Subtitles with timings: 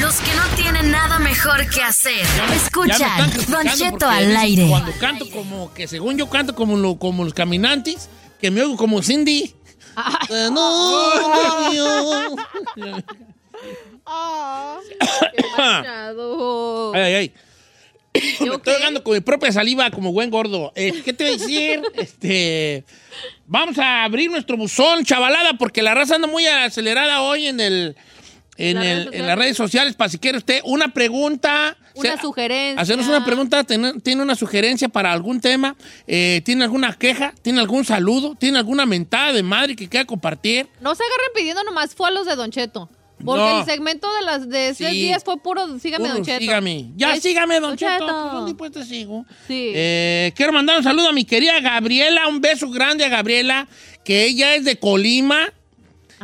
[0.00, 2.24] Los que no tienen nada mejor que hacer.
[2.54, 4.66] Escuchan Don Cheto al aire.
[4.68, 8.08] Cuando canto como que según yo canto como, lo- como los caminantes,
[8.40, 9.54] que me oigo como Cindy.
[10.30, 12.36] Eh, no, yo-
[16.94, 17.32] Ay, ay, ay.
[18.40, 20.72] Me estoy ahogando con mi propia saliva como buen gordo.
[20.74, 21.82] Eh, ¿Qué te voy a decir?
[21.94, 22.84] Este,
[23.46, 27.96] vamos a abrir nuestro buzón, chavalada, porque la raza anda muy acelerada hoy en el...
[28.56, 29.26] En, Las el- redes en sociales.
[29.26, 31.76] las redes sociales, para si quiere usted una pregunta.
[31.94, 32.80] Una sea, sugerencia.
[32.80, 37.60] Hacernos una pregunta, tiene, tiene una sugerencia para algún tema, eh, tiene alguna queja, tiene
[37.60, 40.68] algún saludo, tiene alguna mentada de madre que quiera compartir.
[40.80, 42.88] No se agarren pidiendo nomás fue a los de Don Cheto.
[43.24, 43.60] Porque No.
[43.60, 45.02] el segmento de las de seis Sí.
[45.02, 46.40] días fue puro sígame Puro Don Cheto.
[46.40, 46.90] sígame.
[46.96, 47.92] Ya, Es- sígame, don, Cheto.
[47.92, 48.06] Cheto.
[48.06, 49.24] ¿Por ¿Dónde pues te sigo?
[49.46, 49.70] Sí.
[49.74, 53.68] Eh, quiero mandar un saludo a mi querida Gabriela, un beso grande a Gabriela,
[54.04, 55.52] que ella es de Colima.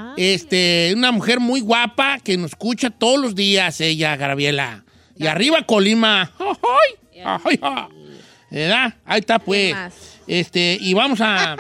[0.01, 0.15] Ah.
[0.17, 4.85] Este, una mujer muy guapa que nos escucha todos los días, ella, Gabriela.
[5.17, 6.31] Y arriba Colima.
[6.39, 7.23] ¡Ay!
[7.25, 7.59] ¡Ay!
[7.61, 7.85] ay!
[8.51, 8.95] ¿Verdad?
[9.05, 9.75] Ahí está, pues.
[10.29, 11.57] Este, y vamos a.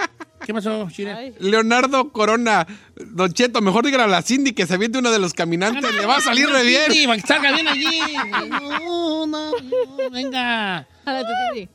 [0.47, 1.34] ¿Qué pasó, Chile?
[1.41, 5.34] Leonardo Corona, Don Cheto, mejor dígale a la Cindy que se aviente uno de los
[5.34, 6.93] caminantes, le va a salir re bien.
[6.93, 8.00] Sí, para que salga bien allí.
[8.49, 10.87] No, no, no, venga.
[11.05, 11.69] Jálate, sí.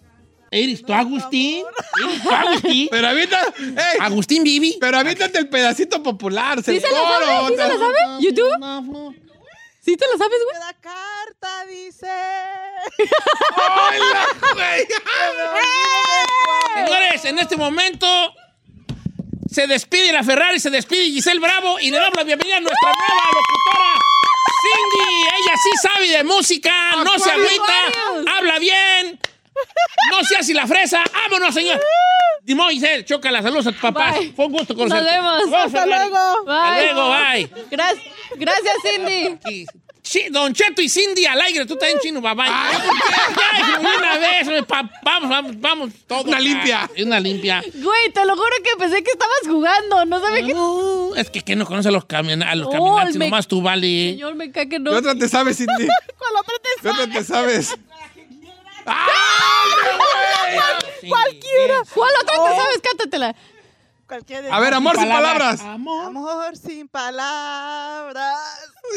[0.53, 1.65] ¿Eres tú, Agustín?
[2.05, 2.87] ¿Eres tú, Agustín?
[2.91, 4.77] Pero avienta, ey, Agustín Vivi.
[4.79, 7.25] pero aviéntate el pedacito popular, ¿Sí se lo sabe?
[7.47, 7.95] ¿Sí se lo sabe?
[8.19, 9.15] ¿YouTube?
[9.81, 10.59] ¿Sí te lo sabes, güey?
[10.59, 12.07] La carta dice.
[16.75, 18.07] Señores, en este momento
[19.51, 22.91] se despide la Ferrari, se despide Giselle Bravo y le damos la bienvenida a nuestra
[22.91, 23.93] nueva locutora,
[24.61, 25.21] Cindy.
[25.35, 26.71] Ella sí sabe de música,
[27.03, 29.19] no se agüita, habla bien,
[30.11, 31.03] no se hace la fresa.
[31.13, 31.79] ¡Vámonos, señor!
[32.71, 34.11] Giselle, choca saludos a tu papá.
[34.11, 34.33] Bye.
[34.35, 35.11] Fue un gusto Nos conocerte.
[35.11, 35.49] vemos.
[35.49, 36.09] Vamos, Hasta Ferrari.
[36.09, 36.51] luego.
[36.51, 37.49] Hasta luego, bye.
[37.71, 38.03] Gracias,
[38.35, 39.39] gracias, Cindy.
[39.49, 39.65] Y-
[40.31, 42.45] Don Cheto y Cindy al aire, tú también chino, bye bye.
[42.45, 46.23] Ya, de una vez, pa- vamos, vamos, vamos, todo.
[46.23, 46.89] Una limpia.
[47.01, 47.63] Una limpia.
[47.73, 50.03] Güey, te lo juro que pensé que estabas jugando.
[50.05, 50.53] No sabía que.
[50.53, 53.15] No, es que ¿quién no conoce a los, camion- a los Oh, caminantes?
[53.15, 54.11] me- Nomás tú, vale.
[54.11, 54.91] Señor, me cae que no.
[54.91, 55.87] ¿Qué otra te sabes, Cindy?
[56.17, 57.77] ¿Cuál otra te ¿Qué otra te sabes?
[61.07, 61.75] Cualquiera.
[61.93, 62.81] ¿Cuál otra te sabes?
[62.81, 63.35] Cántatela.
[64.07, 65.61] Cualquier A ver, amor sin palabras.
[65.61, 66.05] Amor.
[66.05, 68.35] Amor sin palabras.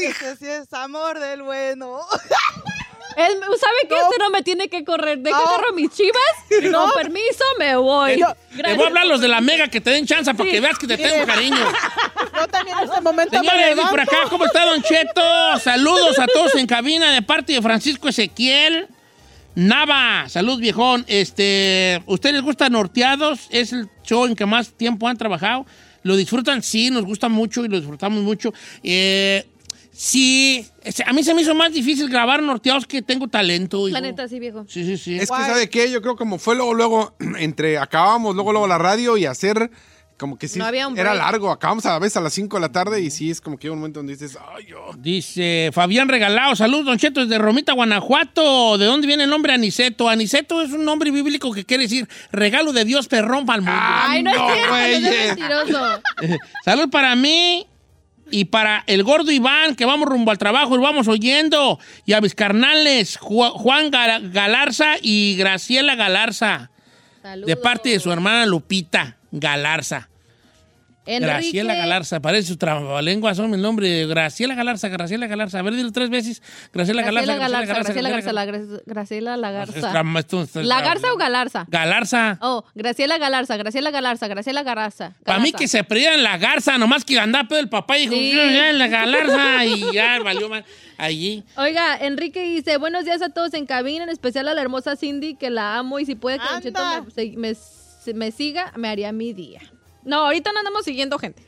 [0.03, 2.01] Ese sí es amor del bueno.
[3.17, 5.17] Él, ¿Sabe que este no me tiene que correr?
[5.19, 5.41] ¿De qué No.
[5.49, 6.21] agarro mis chivas?
[6.71, 8.19] Con permiso, me voy.
[8.19, 8.37] No.
[8.55, 10.79] Te voy a hablar los de la mega que te den chance para que veas
[10.79, 11.57] que te tengo cariño.
[12.35, 15.23] Yo también en este momento me Señores, y por acá, ¿cómo está Don Cheto?
[15.61, 18.87] Saludos a todos en cabina de parte de Francisco Ezequiel.
[19.57, 21.05] Nava, salud viejón.
[21.09, 23.49] Este, ¿Ustedes les gusta Norteados?
[23.51, 25.65] Es el show en que más tiempo han trabajado.
[26.03, 26.63] ¿Lo disfrutan?
[26.63, 28.53] Sí, nos gusta mucho y lo disfrutamos mucho.
[28.83, 29.47] Eh,
[29.91, 30.67] sí,
[31.07, 33.89] a mí se me hizo más difícil grabar Norteados que tengo talento.
[33.89, 34.67] La neta, sí, viejo.
[34.69, 35.17] Sí, sí, sí.
[35.17, 35.91] Es que, ¿sabe qué?
[35.91, 39.71] Yo creo como fue luego, luego, entre acabamos luego, luego la radio y hacer,
[40.19, 41.51] como que sí, No había un era largo.
[41.51, 43.67] Acabamos a la vez a las 5 de la tarde y sí, es como que
[43.67, 44.91] hay un momento donde dices, ay, yo.
[44.99, 48.79] Dice Fabián Regalado, saludos, Don Cheto, desde Romita, Guanajuato.
[48.79, 50.09] ¿De dónde viene el nombre Aniceto?
[50.09, 53.81] Aniceto es un nombre bíblico que quiere decir regalo de Dios perrón para el mundo.
[53.83, 54.95] Ay, no, no, es cierto, no güey.
[54.95, 56.03] es mentiroso.
[56.65, 57.67] Salud para mí
[58.31, 61.79] y para el gordo Iván, que vamos rumbo al trabajo y vamos oyendo.
[62.07, 66.71] Y a mis carnales, Ju- Juan Ga- Galarza y Graciela Galarza,
[67.23, 67.59] de Saludos.
[67.63, 70.09] parte de su hermana Lupita Galarza.
[71.09, 71.25] Enrique.
[71.35, 74.09] Graciela Galarza, parece su trabalenguas, son el nombre.
[74.09, 75.61] Graciela Galarza, Graciela Galarza.
[75.61, 76.43] A ver, dilo tres veces.
[76.73, 78.33] Graciela Galarza, Graciela Galarza, Graciela Galarza.
[78.33, 79.79] Gra- Graciela Lagarza.
[79.79, 81.65] Estra- esto- esto- ¿La Garza o Galarza?
[81.69, 82.39] Galarza.
[82.43, 85.13] Oh, Graciela Galarza, Graciela Galarza, Graciela Galarza.
[85.25, 85.59] Para mí Galarza.
[85.59, 88.33] que se perdían la garza, nomás que andaba pedo el papá y dijo, Sí.
[88.33, 90.65] "Yo, ya, la galarza, y ya valió mal.
[90.99, 91.45] Allí.
[91.57, 95.37] Oiga, Enrique dice, buenos días a todos en cabina, en especial a la hermosa Cindy,
[95.37, 97.55] que la amo y si puede que me, me-
[98.15, 99.61] me siga, me haría mi día.
[100.05, 101.43] No, ahorita no andamos siguiendo gente.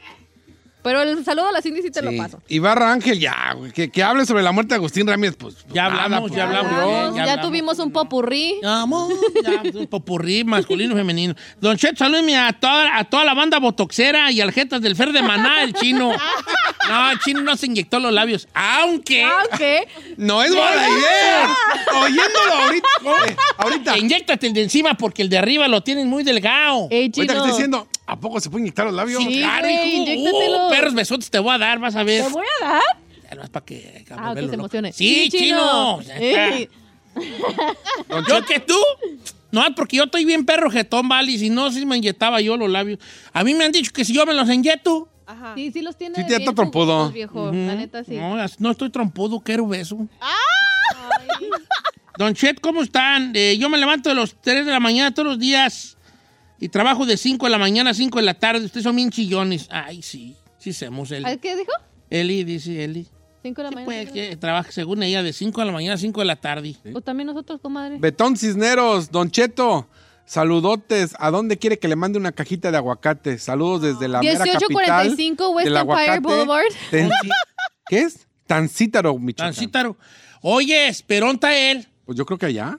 [0.88, 2.40] Pero el saludo a la Cindy sí te lo paso.
[2.49, 5.56] Y Barra Ángel, ya, güey, que, que hable sobre la muerte de Agustín Ramírez, pues.
[5.56, 6.70] pues, Ya hablamos, pues, ya hablamos.
[6.73, 7.46] Ya ya hablamos.
[7.46, 8.55] tuvimos un popurrí.
[8.64, 9.12] Amor,
[9.44, 11.35] ya, un popurrí masculino y femenino.
[11.61, 15.12] Don Cheto, salúdeme a toda, a toda la banda botoxera y al jetas del Fer
[15.12, 16.11] de Maná, el chino.
[16.88, 18.49] No, el chino no se inyectó los labios.
[18.55, 19.87] Aunque Aunque,
[20.17, 21.56] No es buena idea.
[22.02, 22.88] Oyéndolo ahorita.
[23.29, 23.99] eh, ahorita.
[23.99, 26.88] inyectate el de encima porque el de arriba lo tienen muy delgado.
[26.91, 29.22] eh, Ahorita que estoy diciendo, ¿a poco se puede inyectar los labios?
[29.22, 30.02] Sí, Claro, güey, hijo.
[30.10, 30.66] inyéctatelo.
[30.66, 32.25] Uh, perros besotes te voy a dar, vas a ver.
[32.25, 32.82] ¿te voy a dar?
[33.31, 34.62] Ya no es para que, para Ah, que verlo, se ¿no?
[34.62, 34.93] emocione.
[34.93, 36.00] Sí, chino.
[36.19, 36.69] Ey,
[38.28, 38.78] Yo que tú.
[39.50, 41.32] No, porque yo estoy bien perro jetón, vale.
[41.32, 42.99] Y si no, si me inyectaba yo los labios.
[43.32, 45.08] A mí me han dicho que si yo me los inyecto.
[45.26, 45.52] Ajá.
[45.55, 46.93] Sí, sí los tiene Sí, te bien está trompudo.
[46.94, 48.16] jugosos, viejo, la neta sí.
[48.16, 49.99] No, as- no estoy trompudo, quiero beso.
[52.16, 53.32] Don Chet, ¿cómo están?
[53.34, 55.98] Eh, yo me levanto de los 3 de la mañana todos los días
[56.60, 58.64] y trabajo de 5 de la mañana a 5 de la tarde.
[58.64, 59.69] Ustedes son bien chillones.
[59.70, 61.25] Ay, sí, sí somos Eli.
[61.26, 61.72] ¿A ¿Qué dijo?
[62.10, 63.06] Eli, dice Eli.
[63.43, 64.10] Cinco de la Sí, mañana.
[64.10, 66.75] pues, que trabaja según ella de 5 de la mañana a 5 de la tarde.
[66.93, 67.96] O también nosotros, comadre.
[67.99, 69.88] Betón Cisneros, Don Cheto.
[70.25, 71.14] Saludotes.
[71.19, 73.38] ¿A dónde quiere que le mande una cajita de aguacate?
[73.38, 76.64] Saludos desde la mera capital 1845 West del Empire aguacate, Boulevard.
[77.88, 78.26] ¿Qué es?
[78.46, 79.55] Tancítaro, Michoacán.
[79.55, 79.96] Tancítaro.
[80.43, 81.87] Oye, Esperonta él.
[82.05, 82.78] Pues yo creo que allá.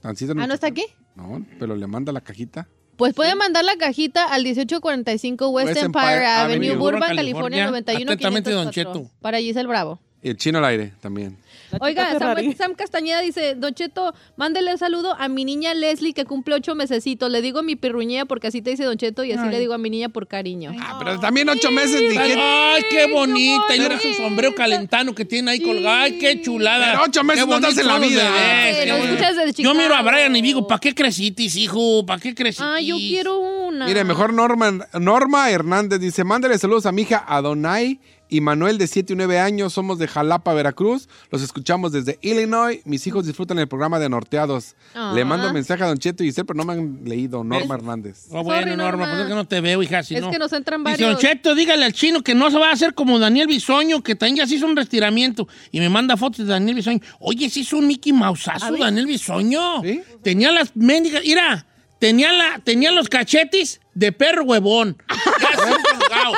[0.00, 0.84] Tancítaro, Ah, ¿no está aquí?
[1.14, 2.68] No, pero le manda la cajita.
[2.98, 7.58] Pues puede mandar la cajita al 1845 West, West Empire, Empire Avenue, Avenue, Burbank, California.
[7.62, 8.92] California, 91 Atentamente, Don 504.
[9.02, 9.10] Cheto.
[9.20, 10.00] Para Giselle Bravo.
[10.22, 11.36] Y el chino al aire también.
[11.80, 12.18] Oiga.
[12.18, 16.54] Samuel- Sam Castañeda dice, Don Cheto, mándele un saludo a mi niña Leslie que cumple
[16.54, 17.30] ocho mesecitos.
[17.30, 19.78] Le digo mi pirruñía porque así te dice Don Cheto y así le digo a
[19.78, 20.72] mi niña por cariño.
[20.80, 22.34] Ah, pero también ocho meses dije.
[22.40, 23.76] Ay, qué bonita.
[23.76, 25.98] Y luego su sombrero calentano que tiene ahí colgado.
[25.98, 26.92] Ay, qué chulada.
[26.92, 28.24] Pero ocho meses Qué no te hacen la vida.
[28.32, 30.02] bebés, Yo miro a.
[30.02, 32.04] Brian y digo, ¿para qué crecitis, hijo?
[32.06, 32.66] ¿Para qué crecitis?
[32.66, 33.84] Ah, yo quiero una.
[33.86, 38.86] Mire, mejor Norma, Norma Hernández dice, mándale saludos a mi hija Adonai y Manuel de
[38.86, 39.72] 7 y 9 años.
[39.72, 41.08] Somos de Jalapa, Veracruz.
[41.30, 42.80] Los escuchamos desde Illinois.
[42.84, 44.74] Mis hijos disfrutan el programa de Norteados.
[44.94, 45.12] Ah.
[45.14, 47.44] Le mando mensaje a Don Cheto y Giselle, pero no me han leído.
[47.44, 48.26] Norma Hernández.
[48.30, 50.02] Oh, bueno, Sorry, Norma, pues es que no te veo, hija.
[50.02, 50.30] Si Es no.
[50.30, 51.20] que nos entran Dice, Don varios.
[51.30, 54.36] Cheto, dígale al chino que no se va a hacer como Daniel Bisoño, que también
[54.36, 55.48] ya se hizo un retiramiento.
[55.70, 57.00] Y me manda fotos de Daniel Bisoño.
[57.20, 59.82] Oye, se hizo un Mickey Mouseazo, Daniel Bisoño.
[59.82, 60.02] ¿Sí?
[60.22, 61.22] Tenía las mendigas.
[61.24, 61.66] Mira,
[61.98, 64.96] tenía, la, tenía los cachetes de perro huevón.
[65.40, 66.34] Ya se colgado.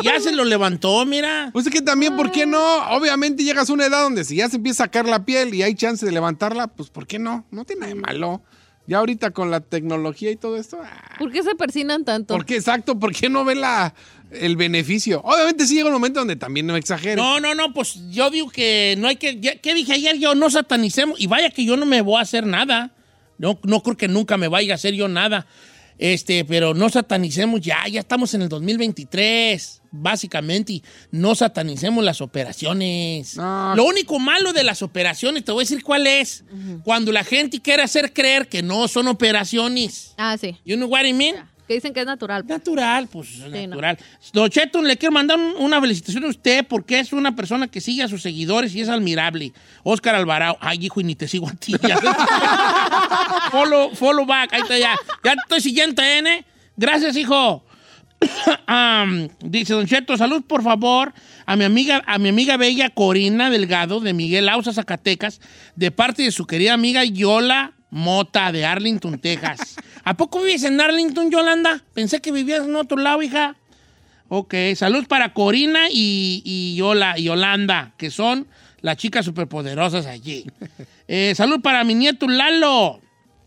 [0.00, 1.50] Y ya se lo levantó, mira.
[1.52, 2.60] Pues es que también, ¿por qué no?
[2.90, 5.62] Obviamente llegas a una edad donde si ya se empieza a sacar la piel y
[5.62, 7.44] hay chance de levantarla, pues ¿por qué no?
[7.50, 8.42] No tiene nada de malo.
[8.86, 12.34] Ya ahorita con la tecnología y todo esto, ah, ¿Por qué se persinan tanto?
[12.34, 12.98] ¿por qué exacto?
[12.98, 13.92] ¿Por qué no ve la,
[14.30, 15.20] el beneficio?
[15.24, 17.16] Obviamente sí llega un momento donde también no exagere.
[17.16, 19.38] No, no, no, pues yo digo que no hay que.
[19.40, 20.18] ya- ¿Qué dije ayer?
[20.18, 21.20] Yo no satanicemos.
[21.20, 22.92] Y vaya que yo no me voy a hacer nada.
[23.38, 25.46] No, no creo que nunca me vaya a hacer yo nada.
[25.98, 32.20] Este, pero no satanicemos ya, ya estamos en el 2023, básicamente, y no satanicemos las
[32.20, 33.36] operaciones.
[33.36, 33.74] No.
[33.74, 36.44] Lo único malo de las operaciones, te voy a decir cuál es.
[36.84, 40.14] Cuando la gente quiere hacer creer que no son operaciones.
[40.16, 40.56] Ah, sí.
[40.64, 41.34] You know what I mean?
[41.68, 42.44] Que dicen que es natural.
[42.46, 43.48] Natural, pues no.
[43.50, 43.98] natural.
[44.32, 47.80] Don Cheto, le quiero mandar un- una felicitación a usted porque es una persona que
[47.82, 49.52] sigue a sus seguidores y es admirable.
[49.82, 50.56] Oscar Alvarado.
[50.60, 51.74] Ay, hijo, y ni te sigo a ti.
[51.86, 51.98] ya.
[53.52, 54.52] follow, follow back.
[54.54, 54.96] Ahí está ya.
[55.22, 56.44] Ya te estoy siguiendo, ¿eh?
[56.76, 57.64] Gracias, hijo.
[59.40, 61.12] Dice Don Cheto, salud por favor
[61.46, 65.40] a mi amiga, a mi amiga bella Corina Delgado de Miguel Ausa, Zacatecas,
[65.76, 69.76] de parte de su querida amiga Yola Mota de Arlington, Texas.
[70.04, 71.82] ¿A poco vives en Arlington, Yolanda?
[71.94, 73.56] Pensé que vivías en otro lado, hija.
[74.28, 78.46] Ok, salud para Corina y, y Yola, Yolanda, que son
[78.82, 80.44] las chicas superpoderosas allí.
[81.10, 83.00] Eh, salud para mi nieto Lalo.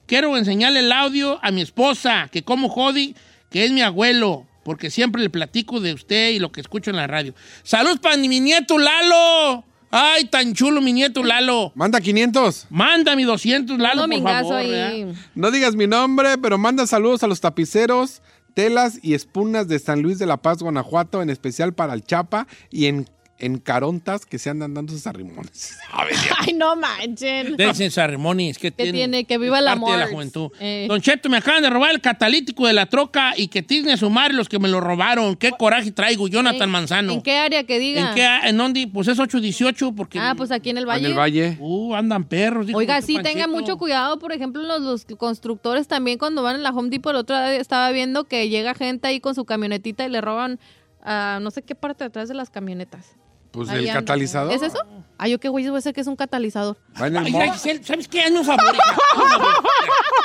[0.07, 3.15] Quiero enseñarle el audio a mi esposa, que como jodi,
[3.51, 6.95] que es mi abuelo, porque siempre le platico de usted y lo que escucho en
[6.95, 7.36] la radio.
[7.62, 9.63] Salud para mi nieto Lalo.
[9.91, 11.71] Ay, tan chulo mi nieto Lalo.
[11.75, 12.67] Manda 500.
[12.69, 14.55] Manda mi 200 Lalo, No, por favor.
[14.55, 15.13] ahí.
[15.36, 18.21] No digas mi nombre, pero manda saludos a los tapiceros,
[18.53, 22.48] telas y espunas de San Luis de la Paz, Guanajuato, en especial para el Chapa
[22.69, 23.10] y en
[23.41, 25.77] en Carontas que se andan dando sus arrimones.
[25.91, 27.57] Ay, no manchen.
[27.57, 29.25] Dense Sarrimonis, que ¿Qué tiene, tiene?
[29.25, 30.13] Que viva el parte de la amor.
[30.13, 30.51] juventud.
[30.60, 30.86] Eh.
[30.88, 33.98] Don Cheto, me acaban de robar el catalítico de la troca y que tiene a
[33.98, 35.36] sumar los que me lo robaron.
[35.36, 37.13] Qué coraje traigo, Jonathan Manzano.
[37.13, 38.10] ¿En qué área que diga?
[38.10, 38.48] ¿En qué?
[38.48, 38.88] ¿En dónde?
[38.88, 40.19] Pues es 818 porque...
[40.19, 41.05] Ah, pues aquí en el Valle.
[41.05, 41.57] En el Valle.
[41.60, 42.67] Uh, andan perros.
[42.74, 43.33] Oiga, sí, Pancheto.
[43.33, 47.12] tenga mucho cuidado, por ejemplo, los, los constructores también cuando van en la Home Depot,
[47.12, 50.60] el otro día estaba viendo que llega gente ahí con su camionetita y le roban
[51.03, 53.15] ah, no sé qué parte de atrás de las camionetas.
[53.51, 54.00] Pues Ahí el anda.
[54.01, 54.53] catalizador.
[54.53, 54.77] ¿Es eso?
[55.17, 56.77] Ah, yo qué güey, voy a ser que es un catalizador.
[57.00, 58.22] Va en el Ay, mo- mira, Giselle, ¿sabes qué?
[58.22, 58.84] Hazme un favor, hija.
[59.12, 59.63] Hazme un favor.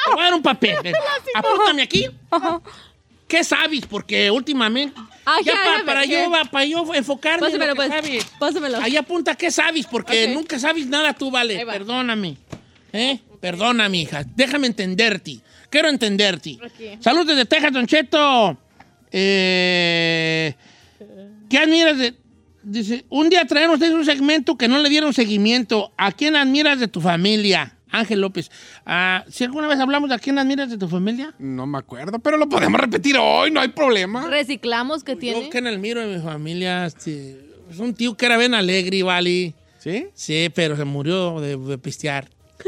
[0.06, 0.76] Te voy a dar un papel.
[0.83, 0.95] ven.
[1.35, 2.06] Apúntame aquí.
[3.28, 3.85] ¿Qué sabes?
[3.87, 4.99] Porque últimamente...
[5.26, 7.76] Ah, ya, ya, pa- ya, para, yo, va- para yo enfocarme en lo Pásamelo, que
[7.76, 7.88] pues.
[7.88, 8.25] sabes.
[8.38, 8.78] Pásamelo.
[8.78, 10.30] Ahí apunta qué sabes, porque Ok.
[10.35, 11.64] nunca sabes nada tú, vale.
[11.64, 11.73] Va.
[11.73, 12.37] Perdóname.
[12.92, 13.18] ¿Eh?
[13.40, 14.23] Perdóname, hija.
[14.37, 15.40] Déjame entenderte.
[15.68, 16.56] Quiero entenderte.
[16.64, 16.90] Aquí.
[17.00, 18.56] Salud desde Texas, Don Cheto.
[19.11, 20.54] Eh,
[21.50, 22.14] ¿Qué admiras de...?
[22.68, 25.92] Dice, un día ustedes un segmento que no le dieron seguimiento.
[25.96, 27.76] ¿A quién admiras de tu familia?
[27.92, 28.50] Ángel López.
[28.85, 31.32] Ah, ¿Si alguna vez hablamos de a quién admiras de tu familia?
[31.38, 34.26] No me acuerdo, pero lo podemos repetir hoy, no hay problema.
[34.26, 35.44] Reciclamos que tiene.
[35.44, 38.52] Yo que en el miro de mi familia, este, es un tío que era bien
[38.52, 39.54] alegre, ¿vale?
[39.78, 40.08] ¿Sí?
[40.14, 42.28] Sí, pero se murió de, de pistear.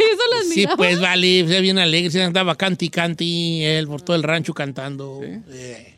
[0.00, 4.16] Eso lo Sí, pues vale, se bien alegre, se andaba canti canti, él por todo
[4.16, 5.20] el rancho cantando.
[5.22, 5.97] Eh,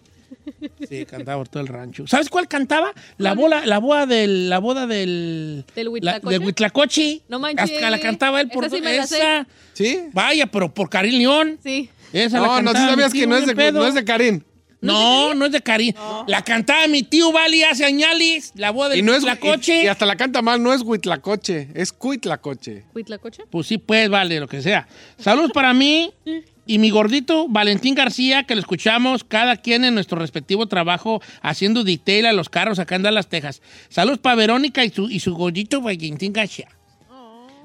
[0.89, 2.07] Sí, cantaba por todo el rancho.
[2.07, 2.93] ¿Sabes cuál cantaba?
[3.19, 6.31] La bola, la boda del, la boda del, ¿Del la- Huitlacoche?
[6.39, 7.21] del Huitlacoche.
[7.29, 7.71] No manches.
[7.73, 9.47] Hasta la cantaba él por Esa sí me la esa.
[9.73, 10.01] ¿Sí?
[10.13, 11.59] Vaya, pero por Karim León.
[11.63, 11.91] Sí.
[12.13, 13.95] Esa la No, no, sí cantaba mi sabías tío, que no es, de, no es
[13.95, 14.43] de Karim.
[14.83, 15.93] No, no es de Karim.
[16.27, 19.83] La cantaba mi tío Vali hace añales, la boda del Y, no es, Huitlacoche.
[19.83, 22.85] y, y hasta la canta mal, no es Huitlacoche, es Cuitlacoche.
[22.95, 23.43] ¿Huitlacoche?
[23.51, 24.89] Pues sí, pues, vale, lo que sea.
[25.19, 26.11] Saludos para mí
[26.71, 31.83] y mi gordito Valentín García, que lo escuchamos cada quien en nuestro respectivo trabajo haciendo
[31.83, 33.61] detail a los carros acá en Dallas, Texas.
[33.89, 36.69] Saludos para Verónica y su, y su gordito Valentín García.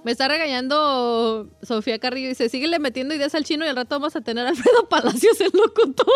[0.03, 2.29] Me está regañando Sofía Carrillo.
[2.29, 5.39] Dice, síguele metiendo ideas al chino y al rato vamos a tener a Alfredo Palacios
[5.39, 6.07] el locutor.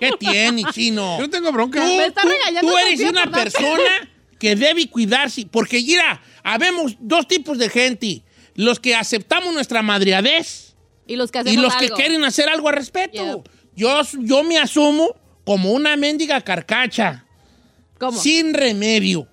[0.00, 1.16] ¿Qué tiene, chino?
[1.18, 1.80] Yo no tengo bronca.
[1.80, 5.46] Tú, Me está tú- regañando tú eres Sofía una persona que debe cuidarse.
[5.50, 8.22] Porque, mira, habemos dos tipos de gente.
[8.54, 10.73] Los que aceptamos nuestra madreadez
[11.06, 11.96] Y los que y los que algo.
[11.96, 13.42] quieren hacer algo al respecto.
[13.44, 13.48] Yep.
[13.76, 17.24] Yo, yo me asumo como una mendiga carcacha.
[17.98, 18.18] ¿Cómo?
[18.20, 19.28] Sin remedio.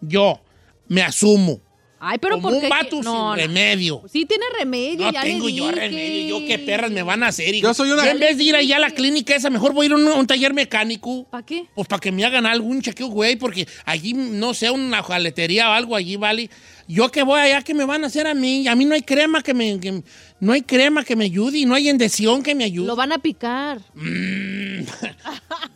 [0.00, 0.40] Yo
[0.88, 1.60] me asumo.
[2.02, 2.68] Ay, pero como ¿por un qué?
[2.68, 3.34] vato No, sin no.
[3.36, 4.02] remedio.
[4.10, 5.76] Sí tiene remedio, No ya tengo le yo dije.
[5.80, 6.38] remedio.
[6.40, 7.54] Yo qué perras me van a hacer.
[7.54, 7.66] hijo?
[7.68, 9.86] Yo soy una- en vez de ir allá a la clínica esa, mejor voy a
[9.88, 11.26] ir a un, a un taller mecánico.
[11.30, 11.66] ¿Para qué?
[11.74, 15.72] Pues para que me hagan algún chequeo, güey, porque allí, no sé, una jaletería o
[15.74, 16.48] algo allí, ¿vale?
[16.92, 18.66] Yo que voy allá, ¿qué me van a hacer a mí?
[18.66, 19.78] A mí no hay crema que me...
[19.78, 20.02] que-
[20.40, 22.86] no hay crema que me ayude y no hay endección que me ayude.
[22.88, 23.80] Lo van a picar.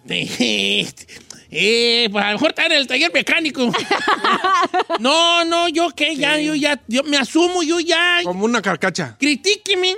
[0.08, 3.70] eh, pues a lo mejor está en el taller mecánico.
[5.00, 8.20] no, no, yo qué, ya, yo ya, yo me asumo, yo ya...
[8.24, 9.16] Como una carcacha.
[9.18, 9.96] Critíqueme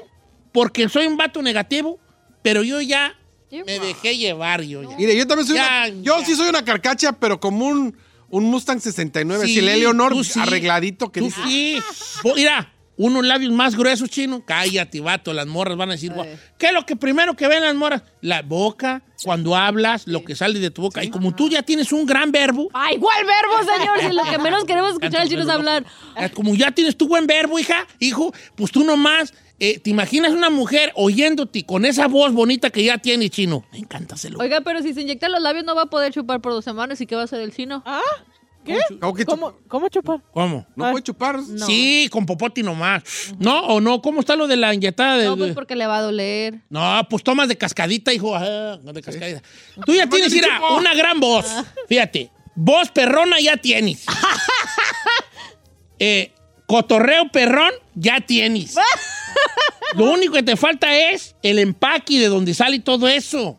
[0.52, 1.98] porque soy un vato negativo,
[2.42, 3.14] pero yo ya
[3.50, 4.96] me dejé llevar, yo ya.
[4.96, 6.26] Mire, yo también soy Ya, una, Yo ya.
[6.26, 7.96] sí soy una carcacha, pero como un,
[8.30, 9.44] un Mustang 69.
[9.46, 10.38] Sí, así el Eleonor sí.
[10.40, 11.78] arregladito que Tú dice, sí.
[12.22, 14.42] Bo- Mira, unos labios más gruesos, chino.
[14.44, 15.32] Cállate, vato.
[15.32, 16.12] Las morras van a decir.
[16.58, 18.02] ¿qué es lo que primero que ven las morras?
[18.22, 21.04] La boca, cuando hablas, lo que sale de tu boca.
[21.04, 24.00] Y como tú ya tienes un gran verbo, ¡Ay, igual verbo, señor!
[24.00, 25.84] Si lo que menos queremos escuchar al chino es hablar.
[26.34, 30.50] como ya tienes tu buen verbo, hija, hijo, pues tú nomás, eh, ¿te imaginas una
[30.50, 33.64] mujer oyéndote con esa voz bonita que ya tiene, chino?
[33.72, 34.38] Me encanta hacerlo.
[34.40, 37.00] Oiga, pero si se inyecta los labios no va a poder chupar por dos semanas.
[37.00, 37.82] ¿Y qué va a hacer el chino?
[37.86, 38.00] ¿Ah?
[38.66, 38.78] ¿Qué?
[39.00, 40.20] ¿Cómo que ¿Cómo, ¿Cómo chupar?
[40.32, 40.66] ¿Cómo?
[40.74, 41.40] No puede chupar.
[41.66, 43.02] Sí, con popoti nomás.
[43.38, 44.02] ¿No o no?
[44.02, 45.24] ¿Cómo está lo de la inyectada de...?
[45.26, 46.60] No, pues porque le va a doler.
[46.68, 48.36] No, pues tomas de cascadita, hijo.
[48.38, 49.42] No de cascadita.
[49.86, 51.46] Tú ya tienes, mira, una gran voz.
[51.88, 52.30] Fíjate.
[52.56, 54.04] Voz perrona ya tienes.
[55.98, 56.34] Eh,
[56.66, 58.76] cotorreo perrón ya tienes.
[59.96, 63.58] Lo único que te falta es el empaque de donde sale todo eso.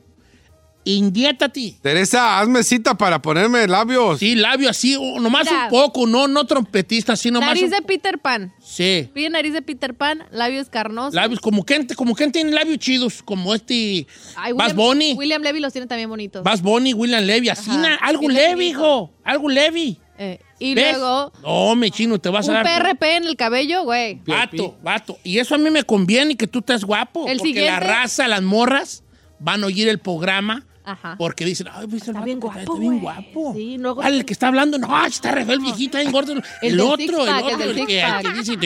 [0.83, 1.75] Indiétate.
[1.81, 4.19] Teresa, hazme cita para ponerme labios.
[4.19, 5.65] Sí, labio así, nomás Mira.
[5.65, 7.49] un poco, no, no trompetista, así nomás.
[7.49, 8.53] Nariz un- de Peter Pan.
[8.63, 9.09] Sí.
[9.13, 11.13] Pide nariz de Peter Pan, labios carnosos.
[11.13, 14.07] Labios, como que, como que tiene labios chidos, como este
[14.37, 15.13] Ay, William, Bunny.
[15.15, 16.41] William Levy los tiene también bonitos.
[16.41, 18.61] Buzz Bunny, William Levy, así, na- algo leve, finito.
[18.79, 19.97] hijo, algo leve.
[20.19, 20.97] Eh, y ¿Ves?
[20.97, 22.65] luego No, me chino, te vas a un dar...
[22.65, 24.15] PRP en el cabello, güey.
[24.25, 25.17] Vato, vato.
[25.23, 27.27] Y eso a mí me conviene que tú estés guapo.
[27.27, 29.03] El porque siguiente- la raza, las morras,
[29.39, 31.15] van a oír el programa Ajá.
[31.19, 32.99] porque dicen, ay, ¿viste el Está bien que guapo, Está bien güey.
[33.01, 33.53] guapo.
[33.55, 34.77] Sí, luego- ¿Cuál, el que está hablando?
[34.79, 36.33] No, está re el viejito, está bien gordo.
[36.33, 38.57] El, del otro, el el otro, el que, el que dice...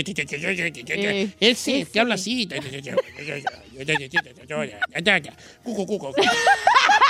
[0.94, 2.48] Eh, Ese, que habla así.
[5.64, 6.14] Cucu, cucu.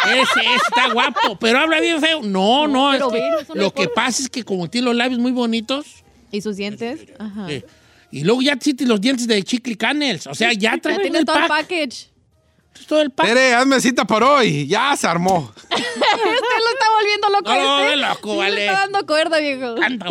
[0.06, 2.22] Ese, ese está guapo, pero habla bien feo.
[2.24, 5.20] No, no, pero es que no lo que pasa es que como tiene los labios
[5.20, 5.86] muy bonitos,
[6.32, 7.02] ¿Y sus dientes?
[7.20, 7.52] Ajá.
[7.52, 7.66] eh,
[8.12, 11.20] y luego ya tienes los dientes de Chicle Canels, o sea, ya Ya trae tiene
[11.20, 12.10] el todo el pack, package.
[12.88, 13.28] todo el pack.
[13.28, 14.66] Tere, hazme cita por hoy.
[14.68, 15.54] Ya se armó.
[15.72, 17.54] Este lo está volviendo loco.
[17.54, 17.96] No, no, este.
[17.98, 18.56] loco, vale.
[18.56, 19.76] Le está dando cuerda, viejo.
[19.82, 20.08] Anda,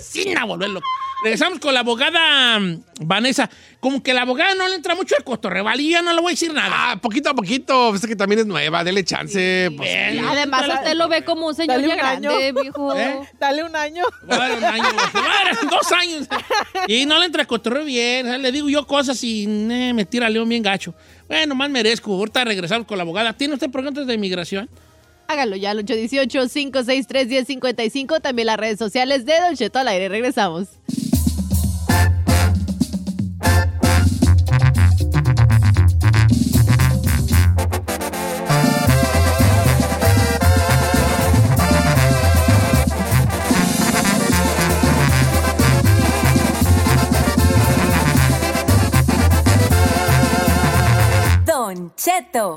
[0.00, 0.80] Sin a volverlo.
[1.22, 3.48] Regresamos con la abogada mm, Vanessa.
[3.78, 5.84] Como que la abogada no le entra mucho el cotorreo, ¿vale?
[5.84, 6.70] Ya no le voy a decir nada.
[6.72, 7.90] Ah, poquito a poquito.
[7.90, 8.82] Pues es que también es nueva.
[8.82, 9.70] Dele chance.
[9.76, 9.88] pues.
[9.88, 10.24] Bien.
[10.24, 12.96] Además, usted lo ve como un señor Dale ya un grande, viejo.
[12.96, 13.20] ¿Eh?
[13.38, 14.02] Dale un año.
[14.30, 14.84] Va a dar un año,
[15.70, 16.26] dos años.
[16.88, 18.26] Y no le entra el cotorreo bien.
[18.26, 20.94] O sea, Le digo yo cosas y eh, me tira león bien gacho.
[21.28, 22.12] Bueno, más merezco.
[22.12, 23.32] Ahorita regresamos con la abogada.
[23.32, 24.68] ¿Tiene usted preguntas de inmigración?
[25.28, 28.20] Hágalo ya al 818-563-1055.
[28.20, 30.08] También las redes sociales de Don Cheto al aire.
[30.08, 30.68] Regresamos.
[52.02, 52.56] Cheto.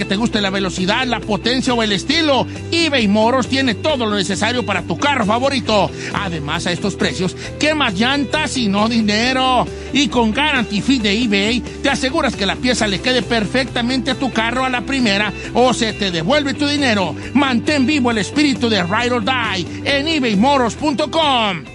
[0.05, 4.65] te guste la velocidad, la potencia o el estilo, eBay Moros tiene todo lo necesario
[4.65, 5.89] para tu carro favorito.
[6.13, 9.65] Además, a estos precios, ¿qué más llantas y no dinero?
[9.93, 14.15] Y con Guarantee Fee de eBay, te aseguras que la pieza le quede perfectamente a
[14.15, 17.15] tu carro a la primera o se te devuelve tu dinero.
[17.33, 21.65] Mantén vivo el espíritu de Ride or Die en ebaymoros.com.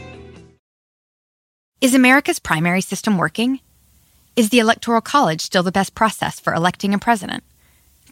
[1.81, 3.61] Is America's primary system working?
[4.35, 7.45] Is the Electoral College still the best process for electing a president?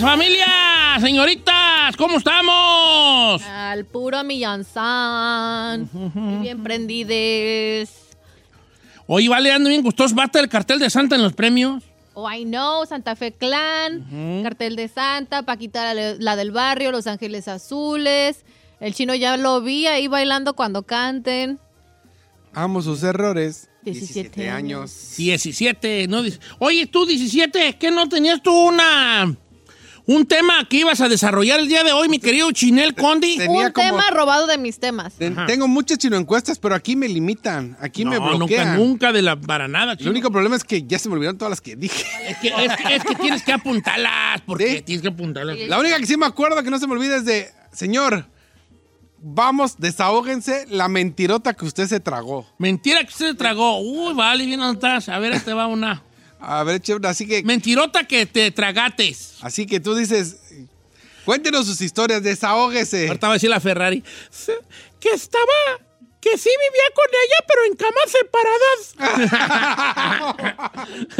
[0.00, 0.46] familia,
[1.00, 3.42] señoritas, ¿cómo estamos?
[3.42, 5.88] Al puro millanzán.
[5.92, 7.90] Muy bien prendides.
[9.06, 10.14] Oye, vale, ando bien gustoso.
[10.14, 11.82] ¿Basta el cartel de Santa en los premios?
[12.14, 17.06] Oh, I know, Santa Fe Clan, Cartel de Santa, Paquita la, la del barrio, Los
[17.06, 18.44] Ángeles Azules.
[18.80, 21.58] El chino ya lo vi ahí bailando cuando canten.
[22.52, 23.68] Amo sus errores.
[23.82, 25.14] 17 años.
[25.16, 26.22] 17, ¿no?
[26.58, 29.36] Oye, tú, 17, ¿qué no tenías tú una...
[30.08, 33.38] Un tema que ibas a desarrollar el día de hoy, mi querido Chinel Condi?
[33.38, 35.14] Tenía Un como- tema robado de mis temas.
[35.14, 37.76] Ten- Tengo muchas chino encuestas, pero aquí me limitan.
[37.80, 38.76] Aquí me no, nunca, bloquean.
[38.76, 40.10] nunca de la para nada, El chino.
[40.12, 42.04] único problema es que ya se me olvidaron todas las que dije.
[42.28, 44.82] Es que, es, que, es que tienes que apuntarlas, porque ¿Sí?
[44.82, 45.58] tienes que apuntarlas.
[45.66, 48.26] La única que sí me acuerdo que no se me olvida es de, señor,
[49.20, 52.46] vamos, desahóguense la mentirota que usted se tragó.
[52.58, 53.80] Mentira que usted tragó.
[53.80, 55.08] Uy, vale, bien anotadas.
[55.08, 56.04] A ver, este va una.
[56.40, 59.34] A ver, chévere, así que, Mentirota que te tragates.
[59.40, 60.36] así que tú dices,
[61.24, 63.08] cuéntenos sus historias, desahógese.
[63.08, 64.02] Ahorita va a decir la Ferrari.
[65.00, 65.44] Que estaba.
[66.20, 68.94] Que sí vivía con ella, pero en camas separadas.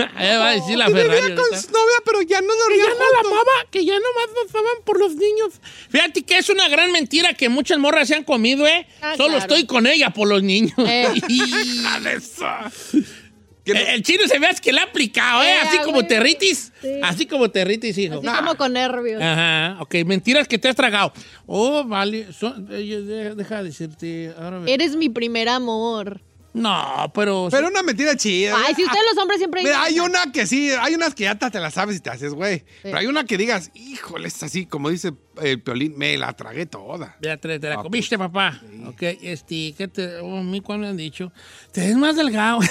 [0.16, 1.34] Ahí va a decir la vivía Ferrari.
[1.34, 1.62] con ahorita.
[1.62, 4.52] su novia, pero ya no Que dormía ya no la amaba, que ya nomás nos
[4.54, 5.60] amaban por los niños.
[5.90, 8.88] Fíjate que es una gran mentira que muchas morras se han comido, ¿eh?
[9.00, 9.42] Ah, Solo claro.
[9.42, 10.72] estoy con ella por los niños.
[10.78, 11.06] Eh.
[13.72, 15.48] El, el chino se ve que le ha aplicado, ¿eh?
[15.50, 16.08] Eh, Así ah, como güey.
[16.08, 16.72] territis.
[16.80, 16.88] Sí.
[17.02, 18.18] Así como territis, hijo.
[18.18, 19.20] Así como con nervios.
[19.22, 19.94] Ajá, ok.
[20.06, 21.12] Mentiras que te has tragado.
[21.46, 22.32] Oh, vale.
[22.32, 24.32] Son- eh, de- deja de decirte.
[24.38, 26.20] Ahora ve- Eres mi primer amor.
[26.56, 27.48] No, pero.
[27.50, 28.56] Pero una mentira chida.
[28.66, 31.34] Ay, si ustedes los hombres siempre Mira, hay una que sí, hay unas que ya
[31.34, 32.64] te las sabes y te haces, güey.
[32.82, 36.64] Pero hay una que digas, híjole, es así, como dice el piolín, me la tragué
[36.64, 37.16] toda.
[37.20, 38.58] Ya te, te la Ah, comiste, papá.
[38.86, 40.16] Ok, este, ¿qué te.
[40.20, 41.30] Oh, a mí, ¿cuándo me han dicho?
[41.72, 42.60] Te ves más delgado.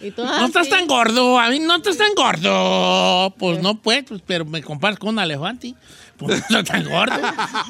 [0.00, 1.38] Y tú, no ah, estás tan gordo.
[1.38, 3.32] A mí no estás tan gordo.
[3.38, 5.74] Pues no, pues, pues, pero me comparas con un elefante.
[6.16, 7.14] Pues no estás tan gordo.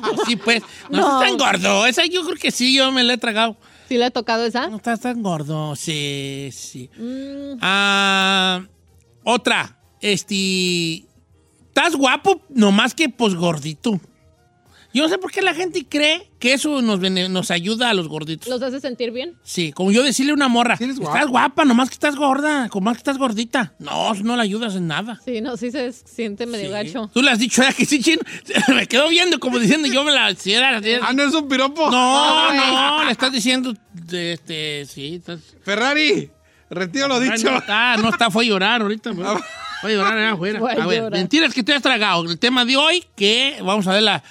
[0.01, 0.63] Pues sí, pues.
[0.89, 1.23] No, No.
[1.23, 1.87] estás tan gordo.
[1.87, 3.59] Esa yo creo que sí, yo me la he tragado.
[3.93, 4.69] ¿Sí le ha tocado esa?
[4.69, 5.77] No estás tan gordo.
[5.77, 6.89] Sí, sí.
[6.97, 8.65] Mm, Ah,
[9.23, 9.79] otra.
[10.01, 11.05] Este.
[11.67, 14.01] estás guapo, nomás que pues gordito.
[14.95, 18.49] Yo no sé por qué la gente cree que eso nos, ayuda a los gorditos.
[18.49, 19.35] ¿Los hace sentir bien?
[19.43, 21.17] Sí, como yo decirle a una morra, eres guapo.
[21.17, 23.75] estás guapa, nomás que estás gorda, nomás que estás gordita.
[23.79, 25.19] No, no le ayudas en nada.
[25.25, 26.73] Sí, no, sí se siente medio Sí.
[26.73, 27.11] gacho.
[27.15, 28.21] Tú le has dicho, ¿verdad que sí, chino?
[28.75, 30.35] me quedó viendo como diciendo, yo me la...
[30.35, 31.91] Si era, si era- Ah, no es un piropo.
[31.91, 32.59] no, Ay.
[32.75, 35.41] no, le estás diciendo, de, este, sí, estás...
[35.63, 36.31] Ferrari,
[36.69, 37.51] retiro lo dicho.
[37.51, 39.15] No está, no está, fue a llorar ahorita.
[39.15, 39.25] Fue,
[39.81, 40.59] fue a llorar allá afuera.
[40.61, 41.13] Fue a A ver, llorar.
[41.19, 42.25] mentiras que te has tragado.
[42.31, 44.23] El tema de hoy, que vamos a ver la,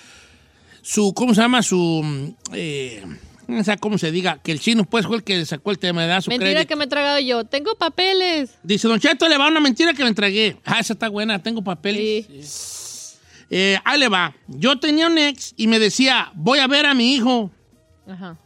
[0.82, 1.62] su, ¿cómo se llama?
[1.62, 3.04] Su, mm, eh,
[3.48, 6.06] no sé cómo se diga, que el chino pues fue el que sacó el tema,
[6.06, 6.67] da su Mentira crédito.
[6.70, 7.44] que me he tragado yo.
[7.46, 8.52] Tengo papeles.
[8.63, 10.58] Dice, Don Cheto, le va una mentira que me entregué.
[10.65, 12.26] Ah, esa está buena, tengo papeles.
[12.48, 13.17] Sí.
[13.50, 14.34] Eh, ahí le va.
[14.48, 17.52] Yo tenía un ex y me decía, voy a ver a mi hijo
[18.08, 18.38] Ajá.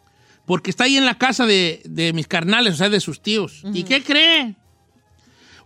[0.47, 3.61] porque está ahí en la casa de, de mis carnales, o sea, de sus tíos.
[3.71, 4.55] ¿Y qué cree?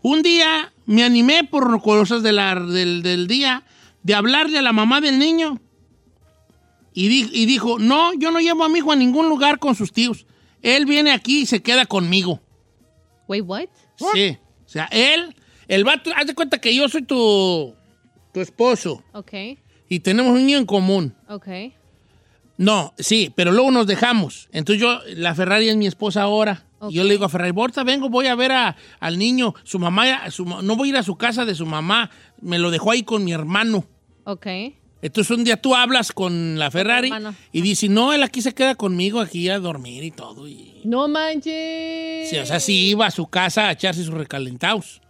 [0.01, 3.63] Un día me animé por cosas de la- del, del día
[4.03, 5.61] de hablarle a la mamá del niño.
[7.01, 9.73] Y, di- y dijo, no, yo no llevo a mi hijo a ningún lugar con
[9.75, 10.25] sus tíos.
[10.61, 12.41] Él viene aquí y se queda conmigo.
[13.27, 13.67] Wait, what?
[14.13, 14.37] Sí.
[14.65, 15.33] O sea, él,
[15.69, 17.73] el vato, haz de cuenta que yo soy tu,
[18.33, 19.31] tu esposo Ok,
[19.87, 21.15] y tenemos un niño en común.
[21.29, 21.47] ok.
[22.57, 24.49] No, sí, pero luego nos dejamos.
[24.51, 26.65] Entonces yo, la Ferrari es mi esposa ahora.
[26.89, 29.53] Y yo le digo a Ferrari, Borta, vengo, voy a ver a- al niño.
[29.63, 32.09] Su mamá, su no voy a ir a su casa de su mamá.
[32.41, 33.85] Me lo dejó ahí con mi hermano.
[34.25, 34.47] Ok.
[35.01, 37.09] Entonces un día tú hablas con la Ferrari
[37.53, 40.47] y dice, no, él aquí se queda conmigo, aquí a dormir y todo.
[40.47, 42.29] Y, No manches.
[42.29, 45.01] sí, o sea, sí iba a su casa a echarse sus recalentados.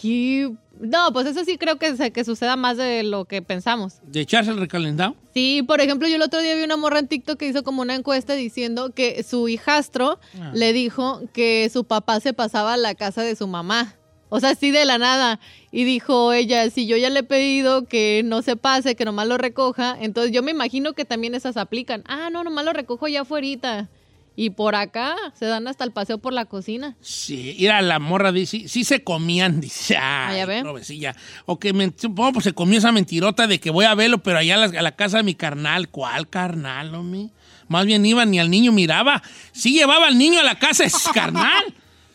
[0.00, 0.50] ¿Qué?
[0.80, 3.96] No, pues eso sí creo que, se- que suceda más de lo que pensamos.
[4.04, 5.14] ¿De echarse el recalentado?
[5.34, 7.82] Sí, por ejemplo, yo el otro día vi una morra en TikTok que hizo como
[7.82, 10.50] una encuesta diciendo que su hijastro Ah.
[10.54, 13.94] le dijo que su papá se pasaba a la casa de su mamá.
[14.34, 15.40] O sea, así de la nada.
[15.70, 19.26] Y dijo ella, si yo ya le he pedido que no se pase, que nomás
[19.28, 22.02] lo recoja, entonces yo me imagino que también esas aplican.
[22.06, 23.88] Ah, no, nomás lo recojo ya afuera.
[24.34, 26.96] Y por acá se dan hasta el paseo por la cocina.
[27.02, 30.62] Sí, era la morra, dice, sí se comían, dice, ay, ya ve.
[30.62, 31.14] provecilla.
[31.44, 34.38] O que, men- supongo, pues se comió esa mentirota de que voy a verlo, pero
[34.38, 35.90] allá a la, a la casa de mi carnal.
[35.90, 37.28] ¿Cuál carnal, homie?
[37.68, 39.22] Más bien iba, ni al niño miraba.
[39.52, 41.64] Sí llevaba al niño a la casa de su carnal,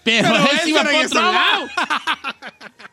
[0.08, 1.68] pero, Pero él se iba para otro lado.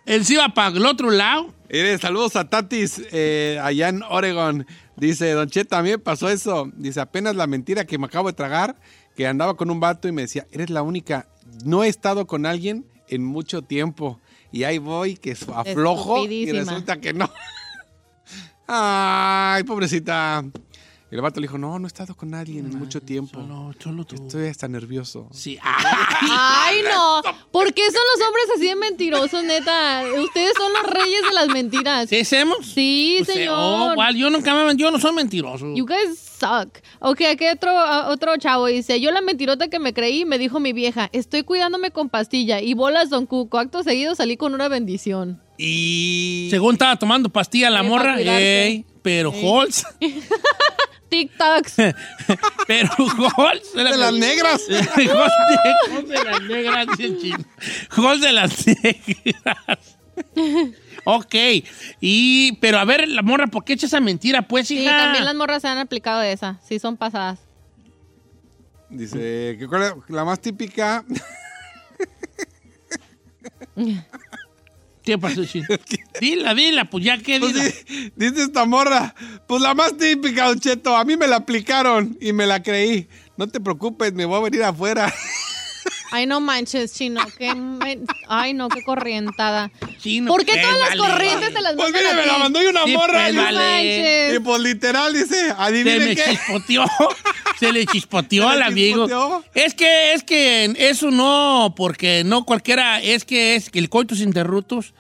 [0.07, 1.55] él se iba para el otro lado.
[1.70, 4.66] Mire, saludos a Tatis eh, allá en Oregon.
[4.96, 6.70] Dice, Don Che, también pasó eso.
[6.77, 8.77] Dice, apenas la mentira que me acabo de tragar,
[9.16, 11.29] que andaba con un vato y me decía, eres la única,
[11.64, 14.20] no he estado con alguien en mucho tiempo.
[14.53, 17.29] Y ahí voy, que su- aflojo y resulta que no.
[18.66, 20.44] Ay, pobrecita.
[21.14, 23.40] Y el vato le dijo, no, no he estado con nadie en mucho tiempo.
[23.40, 24.16] Solo, solo tú.
[24.16, 25.29] Estoy hasta nervioso.
[25.31, 25.57] Sí.
[25.62, 27.22] Ay, no.
[27.53, 30.03] ¿Por qué son los hombres así de mentirosos, neta?
[30.20, 32.09] Ustedes son los reyes de las mentiras.
[32.09, 32.66] ¿Sí hacemos?
[32.66, 33.55] Sí, Pues, eh, señor.
[33.57, 35.72] oh, igual, yo nunca me yo no soy mentiroso.
[35.77, 36.79] You guys suck.
[36.98, 40.59] Ok, aquí otro, a- otro chavo dice, yo la mentirota que me creí me dijo
[40.59, 43.59] mi vieja, estoy cuidándome con pastilla y bolas Don Cuco.
[43.59, 45.40] Acto seguido salí con una bendición.
[45.56, 46.48] Y...
[46.50, 49.84] Según estaba tomando pastilla la Sí, morra, ey, pero Holz,
[51.08, 51.76] TikToks.
[52.66, 52.90] pero
[53.36, 53.72] Holz.
[53.74, 54.62] De las negras.
[54.68, 56.86] Holz de, las negras.
[57.96, 59.98] Holz de las negras.
[61.04, 61.34] Ok,
[62.00, 64.96] y, pero a ver, la morra, ¿por qué echa esa mentira, pues, Sí, hija?
[64.96, 66.58] también las morras se han aplicado de esa.
[66.66, 67.40] Sí, son pasadas.
[68.88, 71.04] Dice, que cuál es la más típica?
[75.04, 75.66] ¿Qué pasó, chino?
[76.20, 79.14] Dila, dila, pues ya que Pues di- dice esta morra,
[79.46, 83.08] pues la más típica, Don Cheto, a mí me la aplicaron y me la creí.
[83.36, 85.12] No te preocupes, me voy a venir afuera.
[86.14, 87.20] Ay, no manches, chino.
[87.37, 87.53] Qué
[88.29, 89.72] Ay, no, qué corrientada.
[89.98, 91.00] Chino, ¿Por qué todas las vale.
[91.12, 92.29] corrientes te las Pues mandan mire, a me ti?
[92.29, 93.20] la mandó y una Sí, morra.
[93.24, 93.59] pues, y- vale.
[93.59, 94.37] manches.
[94.37, 96.22] Y pues literal dice, Se adivine me qué.
[96.31, 96.85] chispoteó.
[97.59, 99.07] Se le chispoteó Se al amigo.
[99.07, 99.44] chispoteó.
[99.55, 104.20] Es que, es que eso no, porque no cualquiera, es que es que el coitus
[104.20, 104.94] interruptus,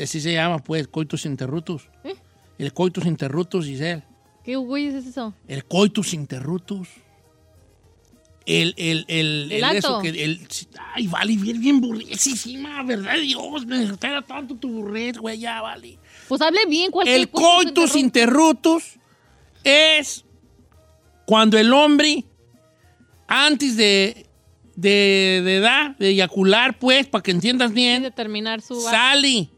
[0.00, 1.88] así se llama, pues, coitus interruptus.
[2.04, 2.14] ¿Eh?
[2.58, 4.04] El coitus interruptus, Giselle.
[4.44, 5.34] ¿Qué güey es eso?
[5.48, 6.88] El coitus interruptus.
[8.46, 10.46] El, el, el, El eso que, el,
[10.94, 13.14] ay, vale, bien, bien burriesísima, ¿verdad?
[13.18, 15.98] Dios, me espera tanto tu burrés, güey, ya, vale.
[16.28, 16.90] Pues hable bien.
[16.90, 18.98] ¿cuál El coitus interruptus
[19.62, 20.24] es
[21.24, 22.24] cuando el hombre,
[23.26, 24.26] antes de,
[24.76, 28.78] de, de edad, de eyacular, pues, para que entiendas bien, determinar su...
[28.80, 29.48] sale.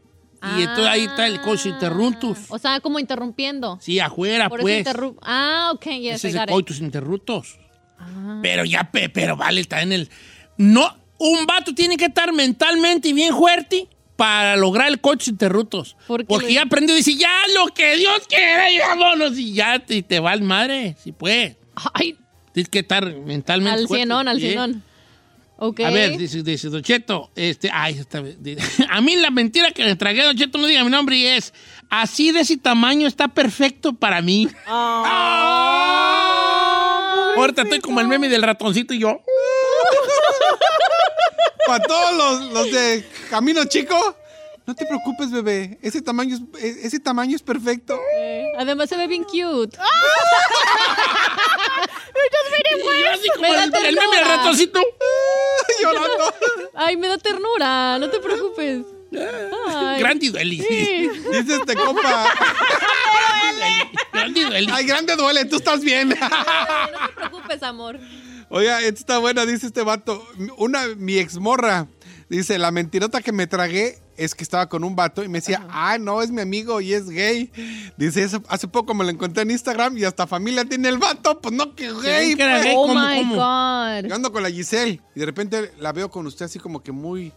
[0.55, 2.37] Y entonces ahí está el coitus interruptus.
[2.49, 3.79] O sea, como interrumpiendo.
[3.81, 4.87] Sí, afuera, Por pues.
[4.87, 6.49] eso Ah, ok, ya Ese se es it.
[6.49, 7.57] coitus interruptus.
[7.99, 8.39] Ah.
[8.41, 10.09] Pero ya, pe- pero vale, está en el...
[10.57, 15.95] No, un vato tiene que estar mentalmente bien fuerte para lograr el coche interrutos.
[16.07, 19.37] ¿Por qué Porque le- ya aprendió y dice, ya lo que Dios quiera y vámonos.
[19.37, 21.57] Y ya te, te va al madre, si puede.
[21.93, 22.17] Ay,
[22.53, 24.83] Tienes que estar mentalmente al fuerte, cienón, al cienón.
[25.59, 25.79] Ok.
[25.81, 29.71] A ver, dice, dice Don Cheto, este, ay, está bien, dice, a mí la mentira
[29.71, 31.53] que le tragué, Don Cheto, no diga mi nombre, y es,
[31.89, 34.47] así de ese tamaño está perfecto para mí.
[37.37, 39.21] Ahorita estoy como el meme del ratoncito y yo.
[41.67, 44.15] Para todos los, los de Camino Chico,
[44.65, 45.77] no te preocupes, bebé.
[45.81, 47.99] Ese tamaño es, e- ese tamaño es perfecto.
[48.57, 49.77] Además se ve bien cute.
[52.69, 54.79] Y yo así como Me da el, el meme del ratoncito.
[55.81, 56.33] Llorando.
[56.75, 58.81] Ay, me da ternura, no te preocupes.
[59.67, 59.99] Ay.
[59.99, 60.61] Grande dueli.
[60.61, 61.09] Sí.
[61.31, 62.25] Dice este compa.
[64.11, 64.71] Grande dueli.
[64.73, 66.09] Ay, grande duele, tú estás bien.
[66.09, 67.99] No te preocupes, amor.
[68.49, 70.25] Oiga, esta está buena, dice este vato.
[70.57, 71.87] Una, mi exmorra,
[72.29, 75.65] dice, la mentirota que me tragué es que estaba con un vato y me decía,
[75.69, 77.51] ah, no, es mi amigo y es gay.
[77.97, 81.39] Dice, eso, hace poco me lo encontré en Instagram y hasta familia tiene el vato,
[81.39, 82.35] pues no, que gay.
[82.35, 82.65] que era pues.
[82.65, 82.73] gay.
[82.75, 83.35] Oh ¿cómo, my cómo?
[83.35, 84.09] God.
[84.09, 86.91] Yo ando con la Giselle y de repente la veo con usted así como que
[86.91, 87.31] muy,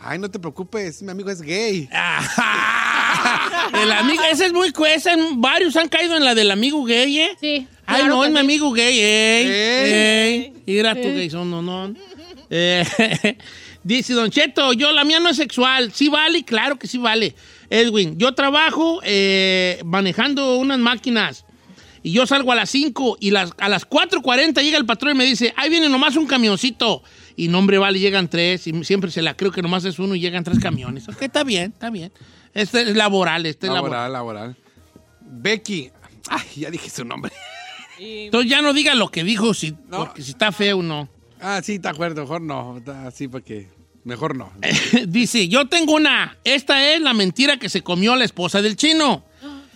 [0.00, 1.88] ay, no te preocupes, mi amigo es gay.
[1.92, 3.70] Ajá.
[3.72, 5.14] El amigo, ese es muy cuesta.
[5.36, 7.36] Varios han caído en la del amigo gay, ¿eh?
[7.40, 7.68] Sí.
[7.86, 9.46] Ay, claro no, es mi amigo gay, ey.
[9.46, 9.92] Ey.
[9.92, 10.52] ey.
[10.66, 11.94] Mira tu gay, son, no, no.
[12.50, 12.84] Eh,
[13.82, 15.92] dice Don Cheto, yo, la mía no es sexual.
[15.92, 17.34] Sí vale, claro que sí vale.
[17.70, 21.44] Edwin, yo trabajo eh, manejando unas máquinas.
[22.02, 25.18] Y yo salgo a las 5 y las, a las 4.40 llega el patrón y
[25.18, 27.02] me dice, ahí viene nomás un camioncito.
[27.34, 28.66] Y no, hombre, vale, llegan tres.
[28.66, 31.08] Y siempre se la creo que nomás es uno y llegan tres camiones.
[31.08, 32.12] Ok, está bien, está bien.
[32.52, 34.12] Este es laboral, este es laboral.
[34.12, 34.56] Laboral, laboral.
[35.22, 35.90] Becky,
[36.28, 37.32] ay, ya dije su nombre.
[37.98, 39.98] Entonces ya no diga lo que dijo, si, No.
[39.98, 41.08] porque si está feo no.
[41.40, 42.80] Ah, sí, te acuerdo, mejor no.
[43.06, 43.68] Así porque,
[44.04, 44.50] mejor no.
[45.08, 46.38] Dice, yo tengo una.
[46.44, 49.24] Esta es la mentira que se comió la esposa del chino.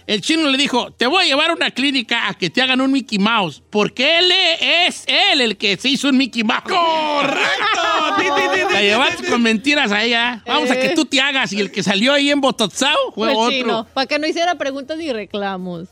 [0.07, 2.81] El chino le dijo, te voy a llevar a una clínica a que te hagan
[2.81, 6.62] un Mickey Mouse, porque él es él el que se hizo un Mickey Mouse.
[6.62, 8.18] ¡Correcto!
[8.72, 10.42] La llevaste con mentiras a ella.
[10.46, 10.92] Vamos a que Eh.
[10.94, 11.52] tú te hagas.
[11.52, 13.50] Y el que salió ahí en Bototzao fue otro.
[13.50, 13.87] chino.
[13.92, 15.88] Para que no hiciera preguntas ni reclamos.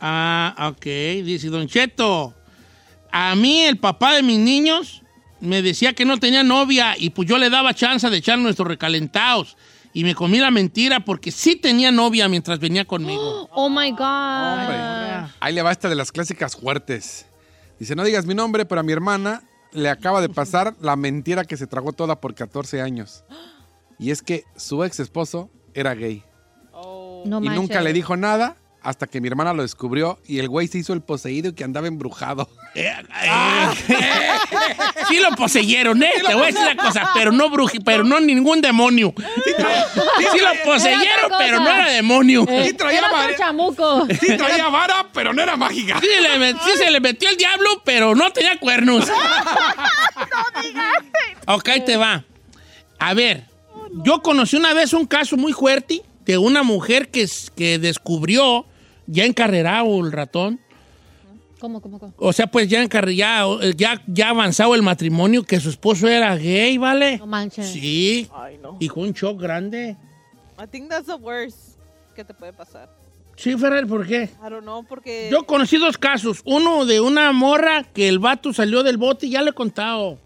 [0.00, 0.84] Ah, ok.
[1.24, 2.34] Dice Don Cheto,
[3.12, 5.02] a mí el papá de mis niños
[5.40, 8.68] me decía que no tenía novia y pues yo le daba chance de echar nuestros
[8.68, 9.56] recalentados.
[9.92, 13.48] Y me comí la mentira porque sí tenía novia mientras venía conmigo.
[13.52, 14.60] Oh my God.
[14.60, 17.26] Hombre, ahí le va esta de las clásicas fuertes.
[17.78, 21.44] Dice, no digas mi nombre, pero a mi hermana le acaba de pasar la mentira
[21.44, 23.24] que se tragó toda por 14 años.
[23.98, 26.22] Y es que su ex esposo era gay.
[26.72, 27.54] No y manches.
[27.54, 30.92] nunca le dijo nada hasta que mi hermana lo descubrió y el güey se hizo
[30.92, 32.48] el poseído y que andaba embrujado.
[32.74, 32.90] Eh,
[35.08, 36.10] sí lo poseyeron, ¿eh?
[36.26, 39.12] Te voy a decir la cosa, pero no bruji, pero no ningún demonio.
[39.16, 42.44] Sí, lo poseyeron, pero no era demonio.
[42.48, 43.36] Eh, Sí traía era otro vara.
[43.36, 44.06] chamuco.
[44.20, 45.98] Sí traía vara, pero no era mágica.
[46.00, 49.08] Sí, le met- sí se le metió el diablo, pero no tenía cuernos.
[51.46, 52.24] Ok, ahí te va.
[52.98, 53.44] A ver,
[54.04, 58.66] yo conocí una vez un caso muy fuerte de una mujer que, que descubrió,
[59.10, 60.60] ya encarrerado el ratón,
[61.58, 62.14] ¿Cómo, cómo, cómo?
[62.16, 63.44] o sea, pues ya, ya,
[63.76, 67.18] ya, ya avanzado el matrimonio, que su esposo era gay, ¿vale?
[67.18, 67.68] No manches.
[67.68, 68.28] Sí.
[68.32, 68.76] Ay, no.
[68.80, 69.96] Y fue un shock grande.
[70.58, 71.76] I think that's the worst
[72.14, 72.88] que te puede pasar.
[73.36, 74.24] Sí, Ferrer, ¿por qué?
[74.24, 75.28] I don't know, porque...
[75.30, 76.42] Yo conocí dos casos.
[76.44, 80.18] Uno de una morra que el vato salió del bote, ya le he contado.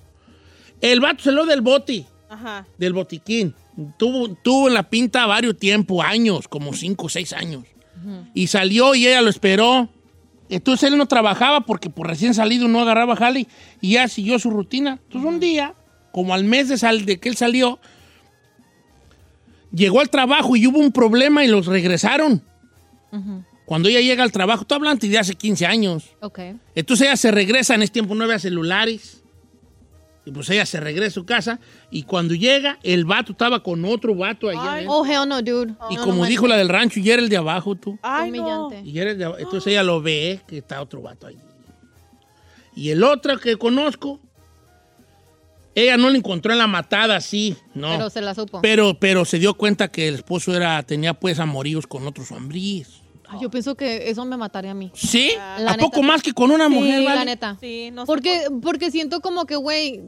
[0.80, 2.66] El vato salió del bote, Ajá.
[2.76, 3.54] del botiquín.
[3.96, 7.64] Tuvo, tuvo en la pinta varios tiempos, años, como cinco o seis años.
[8.34, 9.88] Y salió y ella lo esperó.
[10.48, 13.46] Entonces él no trabajaba porque por recién salido no agarraba jale
[13.80, 14.98] y ya siguió su rutina.
[15.04, 15.74] Entonces un día,
[16.12, 17.78] como al mes de, sal- de que él salió,
[19.72, 22.42] llegó al trabajo y hubo un problema y los regresaron.
[23.64, 26.04] Cuando ella llega al trabajo, estoy hablando de hace 15 años.
[26.20, 26.38] Ok.
[26.74, 29.22] Entonces ella se regresa, en este tiempo no había celulares.
[30.26, 31.60] Y pues ella se regresa a su casa.
[31.90, 34.72] Y cuando llega, el vato estaba con otro vato allá.
[34.72, 34.86] Ay.
[34.88, 35.74] Oh, hell no, dude.
[35.90, 37.98] y No, como no dijo la del rancho, y era el de abajo, tú.
[38.02, 38.42] Ay, no.
[38.42, 38.90] Humillante.
[38.90, 39.40] Y era el de abajo.
[39.40, 41.38] Entonces ella lo ve, que está otro vato allí.
[42.74, 44.18] Y el otro que conozco,
[45.74, 47.90] ella no lo encontró en la matada así, no.
[47.90, 48.60] Pero se la supo.
[48.62, 53.03] Pero, pero se dio cuenta que el esposo era, tenía pues amoríos con otros hombríes.
[53.34, 54.90] Ay, yo pienso que eso me mataría a mí.
[54.94, 55.32] ¿Sí?
[55.58, 57.18] La ¿A poco más que con una mujer, sí, vale?
[57.18, 57.56] la neta.
[57.60, 60.00] Sí, no sé Porque, porque siento como que, güey,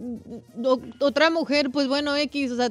[1.00, 2.70] otra mujer, pues bueno, X, o sea,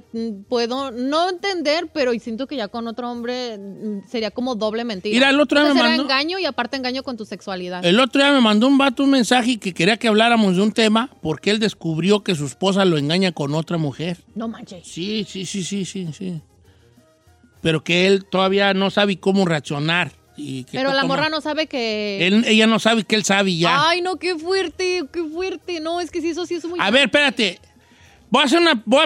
[0.50, 5.14] puedo no entender, pero siento que ya con otro hombre mm, sería como doble mentira.
[5.14, 7.26] Mira, el otro día O sea, me será mandó- engaño y aparte engaño con tu
[7.26, 7.84] sexualidad.
[7.86, 10.72] El otro día me mandó un vato un mensaje que quería que habláramos de un
[10.72, 14.18] tema porque él descubrió que su esposa lo engaña con otra mujer.
[14.36, 14.88] No manches.
[14.88, 16.42] Sí, sí, sí, sí, sí, sí.
[17.62, 20.12] pero que él todavía no sabe cómo reaccionar.
[20.38, 22.28] Y Pero la morra no sabe que...
[22.28, 23.90] Él- ella no sabe que él sabe y ya.
[23.90, 25.80] Ay, no, qué fuerte, qué fuerte.
[25.80, 26.80] No, es que sí, eso sí es muy...
[26.80, 27.60] A ver, espérate.
[28.30, 29.06] Voy a hacer, una, voy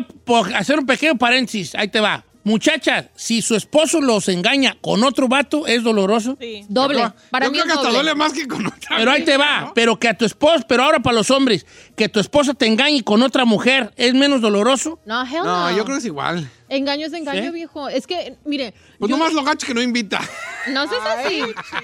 [0.54, 1.76] a hacer un pequeño paréntesis.
[1.76, 2.24] Ahí te va.
[2.50, 6.36] Muchachas, si su esposo los engaña con otro vato, ¿es doloroso?
[6.42, 6.66] Sí.
[6.68, 6.98] Doble.
[7.00, 7.94] Yo Para creo mí que es hasta doble.
[7.98, 8.98] duele más que con otra.
[8.98, 9.62] Pero ahí te va.
[9.62, 9.74] ¿no?
[9.76, 13.04] Pero que a tu esposo, pero ahora para los hombres, que tu esposa te engañe
[13.04, 15.00] con otra mujer, ¿es menos doloroso?
[15.06, 15.70] No, hell no.
[15.70, 16.50] No, yo creo que es igual.
[16.70, 17.50] Engaño es engaño, ¿Sí?
[17.52, 17.88] viejo.
[17.88, 18.74] Es que, mire...
[18.98, 20.20] Pues yo- nomás lo gacho que no invita.
[20.70, 21.42] No seas así.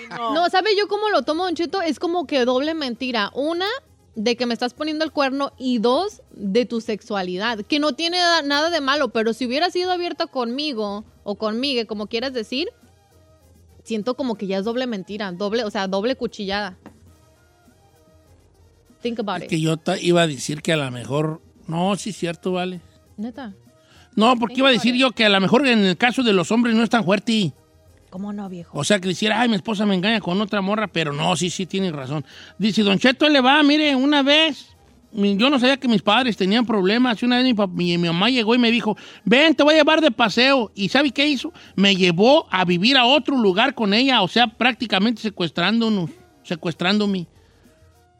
[0.09, 1.81] No, ¿sabe yo cómo lo tomo, Don Cheto?
[1.83, 3.29] Es como que doble mentira.
[3.35, 3.67] Una,
[4.15, 5.51] de que me estás poniendo el cuerno.
[5.57, 7.59] Y dos, de tu sexualidad.
[7.59, 11.85] Que no tiene da- nada de malo, pero si hubiera sido abierta conmigo o conmigo,
[11.87, 12.69] como quieras decir,
[13.83, 15.31] siento como que ya es doble mentira.
[15.31, 16.77] Doble, o sea, doble cuchillada.
[19.01, 19.49] Think about Es it.
[19.49, 21.41] que yo iba a decir que a lo mejor.
[21.67, 22.81] No, sí es cierto, vale.
[23.17, 23.53] Neta.
[24.15, 26.51] No, porque iba a decir yo que a lo mejor en el caso de los
[26.51, 27.51] hombres no es tan fuerte.
[28.15, 28.79] ¿Cómo no, viejo?
[28.79, 31.49] O sea, que dijera, ay, mi esposa me engaña con otra morra, pero no, sí,
[31.49, 32.23] sí, tiene razón.
[32.57, 34.73] Dice, Don Cheto, le va, mire, una vez,
[35.11, 38.07] yo no sabía que mis padres tenían problemas, y una vez mi, pap- mi- mi
[38.07, 40.71] mamá llegó y me dijo, ven, te voy a llevar de paseo.
[40.75, 41.51] ¿Y sabe qué hizo?
[41.75, 46.09] Me llevó a vivir a otro lugar con ella, o sea, prácticamente secuestrándonos,
[46.43, 47.27] secuestrándome.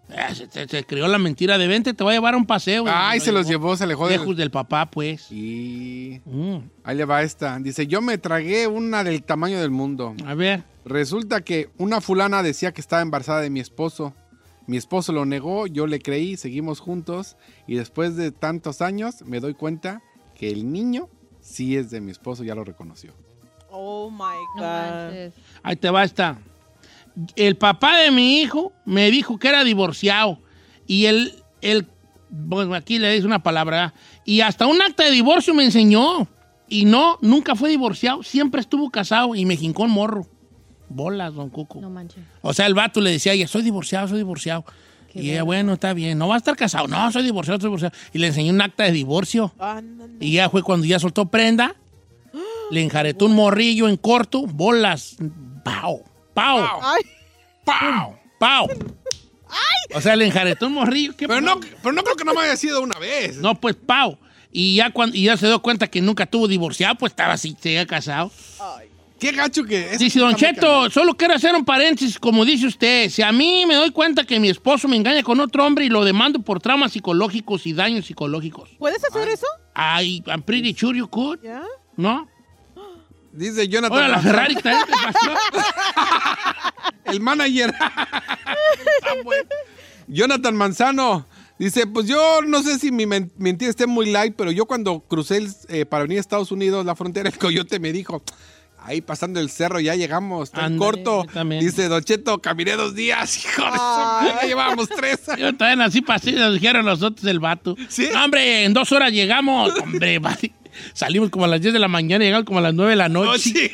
[0.09, 2.45] Eh, Se, se- se creó la mentira de vente, te voy a llevar a un
[2.45, 2.85] paseo.
[2.87, 4.19] Ay, se lo los llevó, se alejó del...
[4.19, 5.31] Lejos del papá, pues.
[5.31, 6.21] Y...
[6.25, 7.57] Mm, Ahí le va esta.
[7.59, 10.15] Dice, yo me tragué una del tamaño del mundo.
[10.25, 10.63] a ver.
[10.85, 14.13] Resulta que una fulana decía que estaba embarazada de mi esposo.
[14.67, 17.37] Mi esposo lo negó, yo le creí, seguimos juntos
[17.67, 20.01] y después de tantos años me doy cuenta
[20.35, 21.09] que el niño
[21.41, 23.13] sí es de mi esposo, ya lo reconoció.
[23.69, 25.31] Oh my God.
[25.63, 26.37] Ahí te va esta.
[27.36, 30.39] El papá de mi hijo me dijo que era divorciado.
[30.88, 31.88] Y él, él
[32.30, 33.93] bueno, aquí le dice una palabra.
[34.25, 36.28] Y hasta un acta de divorcio me enseñó.
[36.67, 38.23] Y no, nunca fue divorciado.
[38.23, 40.28] Siempre estuvo casado y me jincó el morro.
[40.89, 41.80] Bolas, don Cuco.
[41.82, 42.23] No manches.
[42.41, 44.65] O sea, el vato le decía a ella, soy divorciado, soy divorciado.
[45.12, 46.17] Qué y ella, bueno, está bien.
[46.17, 46.88] No va a estar casado.
[46.88, 47.95] No, soy divorciado, soy divorciado.
[48.13, 49.54] Y le enseñó un acta de divorcio.
[49.60, 50.13] Ah, no, no.
[50.19, 51.75] Y ya fue cuando ya soltó prenda.
[52.71, 54.45] Le enjaretó un morrillo en corto.
[54.45, 55.17] Bolas.
[55.63, 56.04] ¡Pau!
[56.36, 56.60] ¡Pau!
[56.84, 57.02] Ay,
[57.63, 58.15] ¡Pau!
[58.38, 58.67] ¡Pau!
[59.93, 61.15] O sea, le enjaretó un morrillo.
[61.15, 63.38] ¿qué Pero no, pero no creo que no me haya sido una vez.
[63.38, 64.19] No, pues ¡pau!
[64.52, 67.56] Y ya, cuando, y ya se dio cuenta que nunca tuvo divorciado, pues estaba así,
[67.60, 68.32] se había casado.
[69.19, 70.00] Qué gacho que es.
[70.00, 73.10] Dice, Don Cheto, solo quiero hacer un paréntesis, como dice usted.
[73.10, 75.89] Si a mí me doy cuenta que mi esposo me engaña con otro hombre y
[75.89, 78.69] lo demando por traumas psicológicos y daños psicológicos.
[78.78, 79.48] ¿Puedes hacer eso?
[79.74, 81.63] Ay, I'm pretty sure you could, ¿Ya?
[81.95, 82.28] ¿no?
[83.36, 83.98] Dice Jonathan.
[83.98, 85.32] Ahora la Manzano, Ferrari también te pasó.
[87.06, 87.74] El manager.
[90.08, 91.28] Jonathan Manzano.
[91.58, 95.00] Dice, pues yo no sé si mi men- mentira esté muy light, pero yo cuando
[95.00, 98.21] crucé el, eh, para venir a Estados Unidos, la frontera, el coyote me dijo,
[98.84, 101.26] ahí pasando el cerro ya llegamos, está Ándale, corto.
[101.34, 101.62] también.
[101.62, 105.21] Dice, Don Cheto, caminé dos días, hijo de su- ya llevábamos tres.
[105.38, 107.78] Yo también así pasé, nos dijeron nosotros el vato.
[107.88, 108.10] ¿Sí?
[108.12, 109.71] No, hombre, en dos horas llegamos.
[109.80, 110.52] Hombre, vale.
[110.93, 112.95] Salimos como a las 10 de la mañana y llegamos como a las 9 de
[112.97, 113.71] la No, noche.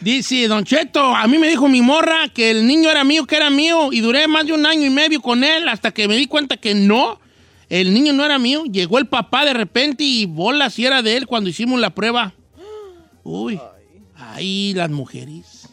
[0.00, 3.36] Dice, Don Cheto, a mí me dijo mi morra que el niño era mío, que
[3.36, 6.16] era mío, y duré más de un año y medio con él hasta que me
[6.16, 7.18] di cuenta que no,
[7.70, 8.64] el niño no era mío.
[8.64, 12.34] Llegó el papá de repente y bola si era de él cuando hicimos la prueba.
[13.22, 13.58] Uy,
[14.14, 15.68] ay, las mujeres.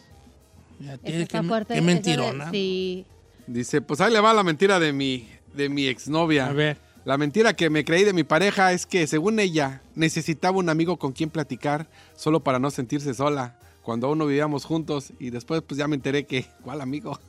[1.04, 1.74] Está que, fuerte.
[1.74, 2.52] qué de- mentirona.
[2.52, 3.06] Sí.
[3.48, 6.48] Dice, pues ahí le va la mentira de mi, de mi exnovia.
[6.48, 6.78] A ver.
[7.04, 10.98] La mentira que me creí de mi pareja es que, según ella, necesitaba un amigo
[10.98, 13.58] con quien platicar solo para no sentirse sola.
[13.82, 17.20] Cuando aún no vivíamos juntos y después pues ya me enteré que, ¿cuál amigo?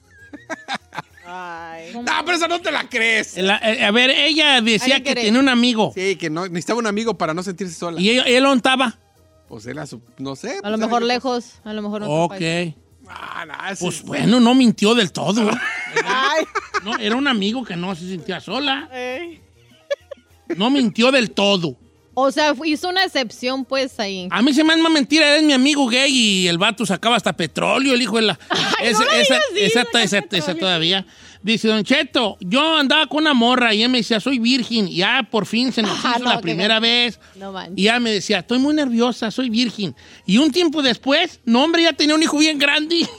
[1.25, 1.93] Ay.
[1.95, 3.37] No, pero eso no te la crees.
[3.39, 5.93] La- eh, a ver, ella decía que tenía un amigo.
[5.95, 8.01] Sí, que no, necesitaba un amigo para no sentirse sola.
[8.01, 8.99] ¿Y él, él dónde estaba?
[9.49, 10.59] Pues él, a su- no sé.
[10.63, 12.31] A lo pues, mejor era- lejos, a lo mejor en otro Ok.
[12.39, 12.75] país.
[13.09, 15.49] Ah, no, ese- Pues bueno, no mintió del todo.
[16.05, 16.45] Ay.
[16.85, 18.91] No, era un amigo que no se sentía sola.
[18.93, 19.41] Ey.
[20.57, 21.77] No mintió del todo.
[22.15, 24.29] O sea, hizo una excepción, pues, ahí.
[24.31, 27.17] A mí se me hace más mentira, es mi amigo gay y el vato sacaba
[27.17, 28.39] hasta petróleo, el hijo de la...
[28.83, 31.07] No así, esa todavía.
[31.43, 34.87] Dice, Don Cheto, yo andaba con una morra y él me decía, soy virgen.
[34.89, 37.19] Y ya por fin se nos hizo no, la primera vez.
[37.35, 37.75] No manches.
[37.77, 39.95] Y ya me decía, estoy muy nerviosa, soy virgen.
[40.27, 43.07] Y un tiempo después, no, hombre, ya tenía un hijo bien grande.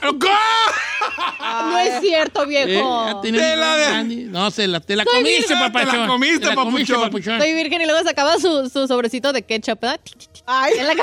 [1.44, 3.06] No es cierto, Eh, viejo.
[3.06, 4.14] ya tenía un hijo Te la de-.
[4.26, 5.90] No, se la, te la Soy comiste, papachón.
[5.92, 7.10] Te la comiste, Te la comiste, papuchón.
[7.10, 7.40] papuchón.
[7.40, 10.00] Soy virgen y luego sacaba su, su sobrecito de ketchup, ¿verdad?
[10.46, 10.72] Ay.
[10.78, 10.94] En la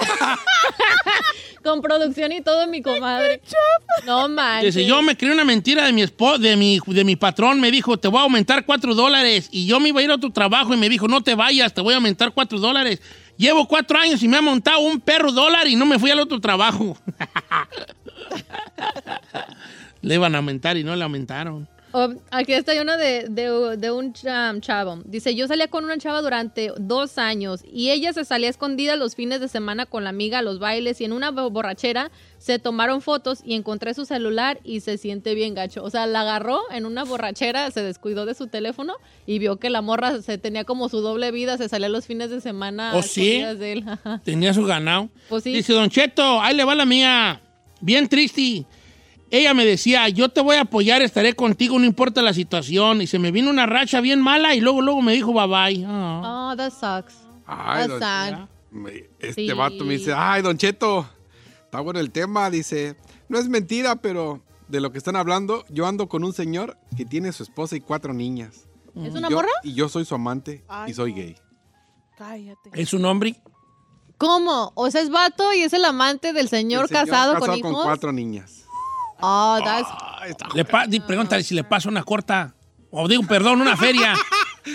[1.64, 3.42] Con producción y todo, mi comadre.
[4.06, 4.74] No manches.
[4.74, 7.60] Dice, yo me creí una mentira de mi esposo, de mi, de mi mi patrón
[7.60, 9.50] me dijo, te voy a aumentar cuatro dólares.
[9.52, 11.74] Y yo me iba a ir a otro trabajo y me dijo, no te vayas,
[11.74, 13.02] te voy a aumentar cuatro dólares.
[13.36, 16.22] Llevo cuatro años y me ha montado un perro dólar y no me fui al
[16.22, 16.98] otro trabajo.
[20.02, 21.68] le iban a aumentar y no le aumentaron.
[21.94, 25.00] Oh, aquí está una de, de- de un cha- chavo.
[25.06, 29.16] Dice, yo salía con una chava durante dos años y ella se salía escondida los
[29.16, 32.60] fines de semana con la amiga a los bailes y en una bo- borrachera se
[32.60, 35.84] tomaron fotos y encontré su celular y se siente bien gacho.
[35.84, 38.96] O sea, la agarró en una borrachera, se descuidó de su teléfono
[39.28, 42.30] y vio que la morra se tenía como su doble vida, se salía los fines
[42.30, 42.94] de semana.
[42.96, 43.42] ¿Oh, a sí?
[43.42, 43.86] de él.
[44.24, 45.10] Tenía su ganado.
[45.30, 45.54] Pues sí.
[45.54, 47.42] Dice, Don Cheto, ahí le va la mía.
[47.82, 48.66] Bien triste.
[49.32, 53.02] Ella me decía, yo te voy a apoyar, estaré contigo, no importa la situación.
[53.02, 55.86] Y se me vino una racha bien mala y luego, luego me dijo bye bye.
[55.88, 56.52] Ah.
[56.52, 57.16] Oh, that sucks.
[57.46, 58.50] Ay, That's don- sad.
[58.72, 59.54] Me- Este Sí.
[59.54, 61.08] vato me dice, ay, Don Cheto,
[61.66, 62.50] está bueno el tema.
[62.50, 62.96] Dice,
[63.30, 67.06] no es mentira, pero de lo que están hablando, yo ando con un señor que
[67.06, 68.68] tiene su esposa y cuatro niñas.
[68.96, 69.50] ¿Es Y una yo- morra?
[69.64, 71.18] Y yo soy su amante Ay, y soy no.
[71.18, 71.36] gay.
[72.18, 72.70] Cállate.
[72.74, 73.36] ¿Es un hombre?
[74.18, 74.72] ¿Cómo?
[74.76, 77.58] O sea, es vato y es el amante del señor, El señor casado, con con
[77.58, 77.84] hijos.
[77.84, 78.61] cuatro niñas.
[79.22, 79.88] Oh, that's...
[80.54, 82.54] Le pa- pregúntale si le pasa una corta.
[82.92, 84.14] O digo, perdón, una feria.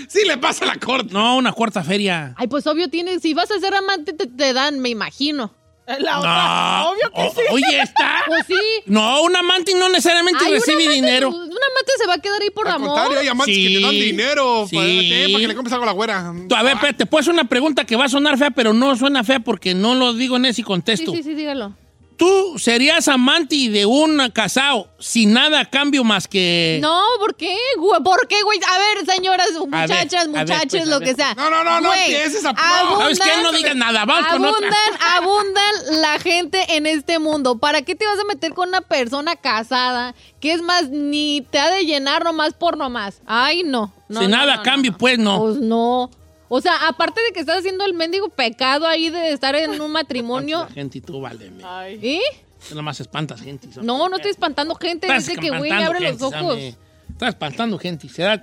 [0.08, 1.12] Sí le pasa la corte.
[1.14, 2.34] No, una corta feria.
[2.36, 5.54] Ay, pues obvio tienes, si vas a ser amante te, te dan, me imagino.
[6.00, 6.90] La otra, No.
[6.90, 7.40] obvio que O- sí.
[7.52, 8.22] Oye, está.
[8.26, 8.54] Pues sí.
[8.86, 11.28] No, un amante no necesariamente Ay, recibe amante- dinero.
[11.28, 12.88] Un amante se va a quedar ahí por Al amor.
[12.88, 14.00] contrario, hay amantes que te dan Sí.
[14.00, 14.74] dinero Sí.
[14.74, 16.34] para, eh, para que le compres algo a la güera.
[16.48, 18.72] Tú, A ver, espérate, te puedo hacer una pregunta que va a sonar fea, pero
[18.72, 21.12] no suena fea porque no lo digo en ese Sí, contexto.
[21.12, 21.76] sí, sí, dígalo.
[22.16, 26.78] ¿Tú serías amante de un casado sin nada a cambio más que...
[26.80, 27.54] No, ¿por qué?
[27.78, 28.02] güey?
[28.02, 28.58] ¿Por qué, güey?
[28.58, 31.34] A ver, señoras, muchachas, ver, muchachos, pues, lo que sea.
[31.34, 32.58] No, no, no, no Güey, empieces a- no.
[32.58, 33.42] abundan- ¿Sabes qué?
[33.42, 34.66] No digas nada, vamos con otra.
[34.68, 37.58] abundan, abundan la gente en este mundo.
[37.58, 41.58] ¿Para qué te vas a meter con una persona casada que es más, ni te
[41.58, 43.20] ha de llenar nomás por nomás?
[43.26, 43.92] Ay, no.
[44.08, 44.98] no Sin no, nada no, a cambio, no.
[44.98, 45.38] pues, no.
[45.38, 46.10] Pues no.
[46.48, 49.90] O sea, aparte de que estás haciendo el mendigo pecado ahí de estar en un
[49.90, 50.68] matrimonio.
[50.72, 51.50] Gente y tú, vale.
[51.64, 51.98] Ay.
[52.02, 52.20] ¿Y?
[52.68, 53.68] Tú nada más espantas gente.
[53.82, 55.06] No, no estoy espantando gente.
[55.06, 56.54] Estás Dice que, güey, espantando abre los gente, ojos.
[56.54, 56.74] Sammy.
[57.12, 58.08] Estás espantando gente.
[58.08, 58.40] ¿Se da?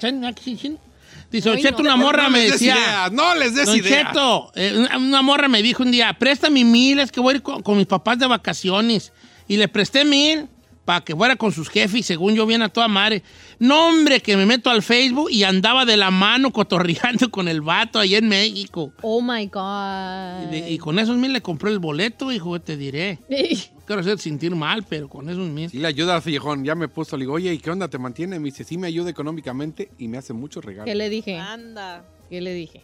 [1.33, 1.89] Dice, Don Ay, Cheto, no.
[1.89, 2.75] una morra no me les des decía...
[2.75, 4.07] ideas, no les des Don ideas.
[4.07, 7.37] Cheto, eh, una, una morra me dijo un día, préstame mil, es que voy a
[7.37, 9.11] ir con, con mis papás de vacaciones.
[9.47, 10.47] Y le presté mil
[10.85, 13.23] para que fuera con sus jefes y según yo viene a toda madre.
[13.59, 17.61] No, hombre, que me meto al Facebook y andaba de la mano cotorreando con el
[17.61, 18.91] vato allá en México.
[19.01, 20.51] Oh my Y, God.
[20.51, 23.19] de- y con esos mil le compré el boleto, hijo, te diré.
[23.29, 25.69] No quiero hacer sentir mal, pero con esos mil.
[25.69, 27.97] Sí le ayuda al viejón, ya me puso, le digo, oye, ¿y qué onda te
[27.97, 28.39] mantiene?
[28.39, 30.85] Me dice, sí me ayuda económicamente y me hace muchos regalos.
[30.85, 31.37] ¿Qué le dije?
[31.37, 32.03] Anda.
[32.29, 32.81] ¿Qué le dije?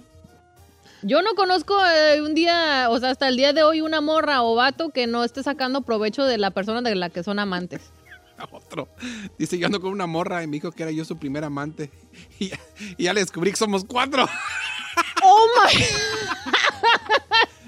[1.02, 4.43] Yo no conozco eh, un día, o sea, hasta el día de hoy, una morra
[4.43, 7.91] o vato que no esté sacando provecho de la persona de la que son amantes.
[8.52, 8.89] Otro.
[9.38, 11.91] Dice, yo ando con una morra y me dijo que era yo su primer amante.
[12.39, 12.60] Y ya,
[12.97, 14.28] y ya le descubrí que somos cuatro.
[15.24, 15.84] ¡Oh, my!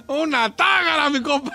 [0.08, 1.54] Una tágara, mi compa.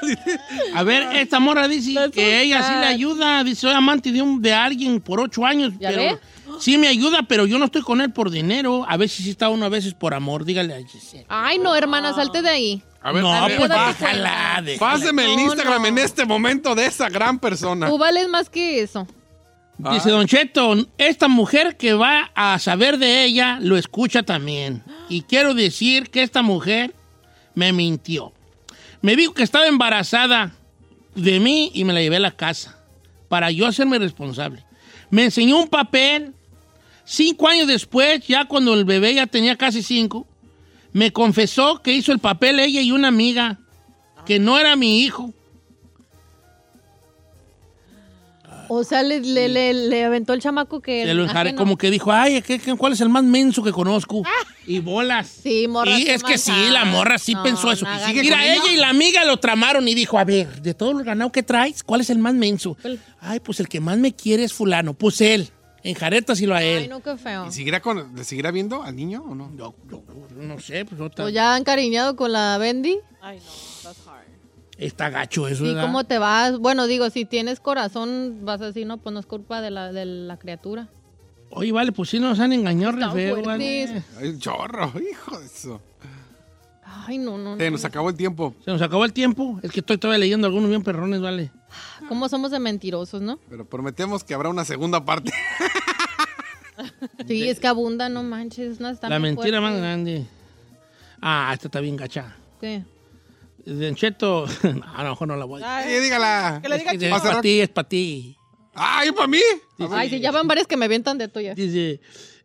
[0.75, 3.45] A ver, esta morra dice That's que ella sí le ayuda.
[3.45, 5.75] Dice, soy amante de, un, de alguien por ocho años.
[5.79, 6.19] ¿Ya pero ve?
[6.61, 8.85] Sí me ayuda, pero yo no estoy con él por dinero.
[8.89, 10.45] A veces sí está uno, a veces por amor.
[10.45, 11.27] Dígale a Giselle.
[11.29, 12.83] Ay, no, hermana, salte de ahí.
[13.03, 14.61] A ver, no, a ver, pues bájala.
[14.65, 14.79] déjala.
[14.79, 15.89] páseme el No, Instagram no.
[15.89, 17.89] en este momento de esa gran persona.
[17.89, 19.07] Tú vales más que eso.
[19.79, 24.83] Dice Don Cheto, esta mujer que va a saber de ella lo escucha también.
[25.11, 26.95] Y quiero decir que esta mujer
[27.55, 28.33] me mintió.
[29.03, 30.53] Me dijo que estaba embarazada
[31.15, 32.79] de mí y me la llevé a la casa
[33.29, 34.65] para yo hacerme responsable.
[35.11, 36.33] Me enseñó un papel.
[37.09, 40.27] Cinco años después, ya cuando el bebé ya tenía casi cinco,
[40.93, 43.59] me confesó que hizo el papel ella y una amiga,
[44.27, 45.33] que no era mi hijo.
[48.69, 51.05] O sea, le, le, le, le aventó el chamaco que...
[51.05, 53.71] Se lo enjaré, como que dijo, ay, ¿qué- qué- ¿cuál es el más menso que
[53.71, 54.25] conozco?
[54.67, 55.29] Y bolas.
[55.45, 55.97] Sí, morra.
[55.97, 57.87] Y es que sí, la morra sí No, pensó eso.
[58.13, 61.31] Mira, ella y la amiga lo tramaron y dijo, a ver, de todo lo ganado
[61.31, 62.77] que traes, ¿cuál es el más menso?
[62.83, 62.99] ¿Cuál?
[63.21, 64.95] Ay, pues el que más me quiere es fulano.
[64.95, 65.49] Pues él.
[65.91, 66.83] Enjarétaselo a él.
[66.85, 67.47] Ay, no, qué feo.
[67.47, 69.51] ¿Y seguirá con, ¿Le seguirá viendo al niño o no?
[69.57, 70.03] Yo, yo-
[70.37, 72.99] no sé, pues otra- ¿O ya encariñado con la Bendy?
[73.23, 73.45] Ay, no,
[73.83, 74.27] that's hard.
[74.79, 75.83] Está gacho eso, ¿Y ¿verdad?
[75.85, 76.59] cómo te vas?
[76.59, 78.99] Bueno, digo, si tienes corazón, vas así, ¿no?
[78.99, 80.89] Pues no es culpa de la, de la criatura.
[81.51, 84.03] Oye, vale, pues sí nos han engañado re feo, vale.
[84.19, 85.81] Ay, un chorro, hijo de eso.
[86.85, 87.71] Ay, no, no, Se no.
[87.73, 88.55] nos acabó el tiempo.
[88.65, 89.59] Se nos acabó el tiempo.
[89.63, 91.51] Es que estoy todavía leyendo algunos bien perrones, vale.
[92.09, 93.39] ¿Cómo somos de mentirosos, no?
[93.49, 95.33] Pero prometemos que habrá una segunda parte.
[97.27, 98.81] Sí, es que abunda, no manches.
[98.81, 100.27] No, está la mentira más grande.
[101.23, 102.37] Ah, esta está bien gacha.
[102.61, 102.83] ¿Qué?
[103.65, 104.45] Don Cheto,
[104.95, 106.61] a lo mejor no la voy a Ay, Sí, dígala.
[106.63, 108.37] que le diga Es a para ti, es para ti.
[108.75, 109.41] ¡Ay, para mí!
[109.91, 111.55] Ay, sí, ya van varias que me avientan de tuya.
[111.55, 111.99] Dice,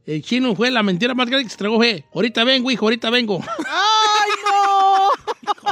[0.05, 2.05] el chino fue la mentira más grande que se tragó, fue.
[2.13, 3.41] Ahorita vengo, hijo, ahorita vengo.
[3.67, 5.09] ¡Ay, no!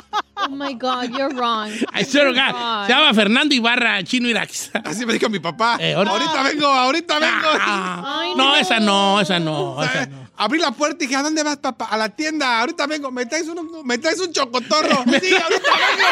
[0.52, 1.70] Oh my God, you're wrong.
[1.94, 2.54] I swear to God.
[2.54, 2.88] God.
[2.88, 4.72] Se llama Fernando Ibarra, chino Irax.
[4.84, 5.78] Así me dijo mi papá.
[5.80, 6.44] Eh, ahorita- ahorita...
[6.44, 7.48] vengo, ahorita vengo.
[7.60, 8.56] Ah, Ay, no, no.
[8.56, 10.28] esa no, esa no, esa no.
[10.38, 11.86] Abrí la puerta y dije, ¿a dónde vas, papá?
[11.92, 12.62] A la tienda.
[12.62, 13.12] Ahorita vengo.
[13.12, 15.04] ¿Me traes un, me traes un chocotorro?
[15.22, 16.08] sí, ahorita vengo.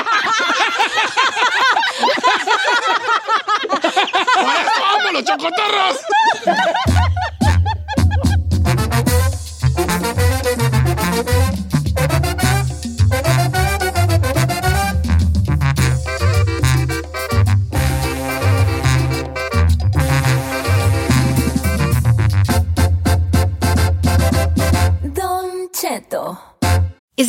[3.67, 5.97] ¡Por eso amo los chocotorros!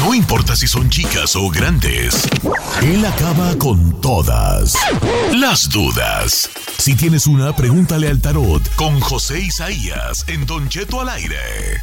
[0.00, 2.28] No importa si son chicas o grandes,
[2.82, 4.74] él acaba con todas
[5.32, 6.50] las dudas.
[6.78, 11.80] Si tienes una, pregúntale al tarot con José Isaías en Don Cheto al aire.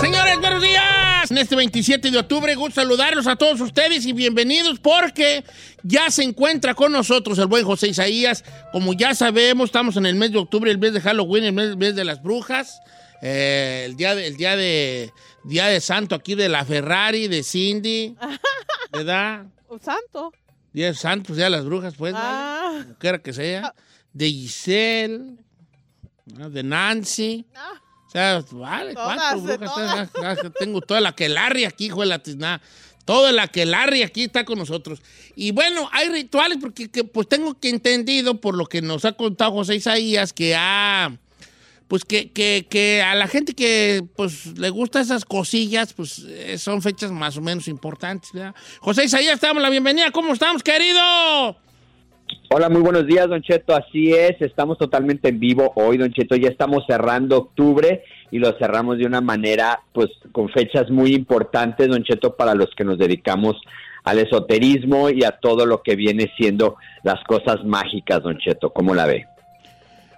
[0.00, 0.93] Señores, buenos días.
[1.30, 5.42] En este 27 de octubre, gusto saludarlos a todos ustedes y bienvenidos porque
[5.82, 8.44] ya se encuentra con nosotros el buen José Isaías.
[8.72, 11.68] Como ya sabemos, estamos en el mes de octubre, el mes de Halloween, el mes,
[11.70, 12.78] el mes de las brujas,
[13.22, 15.12] eh, el, día de, el día de
[15.44, 18.14] día de santo aquí de la Ferrari, de Cindy,
[18.92, 19.46] ¿verdad?
[19.68, 20.30] Un santo.
[20.74, 22.26] Día de santo, pues, día de las brujas, pues, ¿vale?
[22.26, 22.80] Ah.
[22.82, 23.74] como quiera que sea.
[24.12, 25.36] De Giselle,
[26.26, 27.46] de Nancy.
[27.50, 27.83] O
[28.18, 30.12] sea, vale, Todas, ¿cuántas de brujas todas.
[30.12, 30.26] tengo?
[30.26, 32.60] Ah, Tengo toda la que Larry aquí, hijo de la tiznada.
[33.04, 35.02] Toda la que Larry aquí está con nosotros.
[35.36, 39.12] Y bueno, hay rituales porque que, pues tengo que entendido por lo que nos ha
[39.12, 41.12] contado José Isaías que ha
[41.88, 46.56] pues que, que, que a la gente que pues le gusta esas cosillas, pues eh,
[46.56, 48.32] son fechas más o menos importantes.
[48.32, 48.54] ¿verdad?
[48.80, 50.10] José Isaías, te damos la bienvenida.
[50.10, 51.02] ¿Cómo estamos, querido?
[52.50, 53.74] Hola, muy buenos días, Don Cheto.
[53.74, 56.36] Así es, estamos totalmente en vivo hoy, Don Cheto.
[56.36, 61.88] Ya estamos cerrando octubre y lo cerramos de una manera, pues, con fechas muy importantes,
[61.88, 63.56] Don Cheto, para los que nos dedicamos
[64.04, 68.70] al esoterismo y a todo lo que viene siendo las cosas mágicas, Don Cheto.
[68.70, 69.26] ¿Cómo la ve?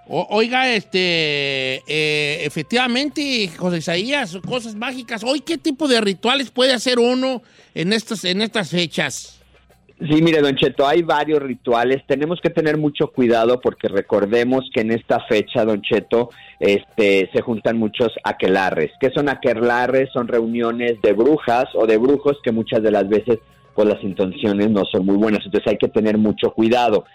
[0.09, 5.23] Oiga, este, eh, efectivamente, José Isaías, cosas mágicas.
[5.23, 7.41] Hoy, ¿qué tipo de rituales puede hacer uno
[7.73, 9.36] en estas, en estas fechas?
[9.99, 12.03] Sí, mire, Don Cheto, hay varios rituales.
[12.05, 16.29] Tenemos que tener mucho cuidado porque recordemos que en esta fecha, Don Cheto,
[16.59, 18.91] este, se juntan muchos aquelarres.
[18.99, 20.11] ¿Qué son aquelarres?
[20.13, 23.39] Son reuniones de brujas o de brujos que muchas de las veces,
[23.73, 25.43] pues las intenciones no son muy buenas.
[25.43, 27.05] Entonces hay que tener mucho cuidado.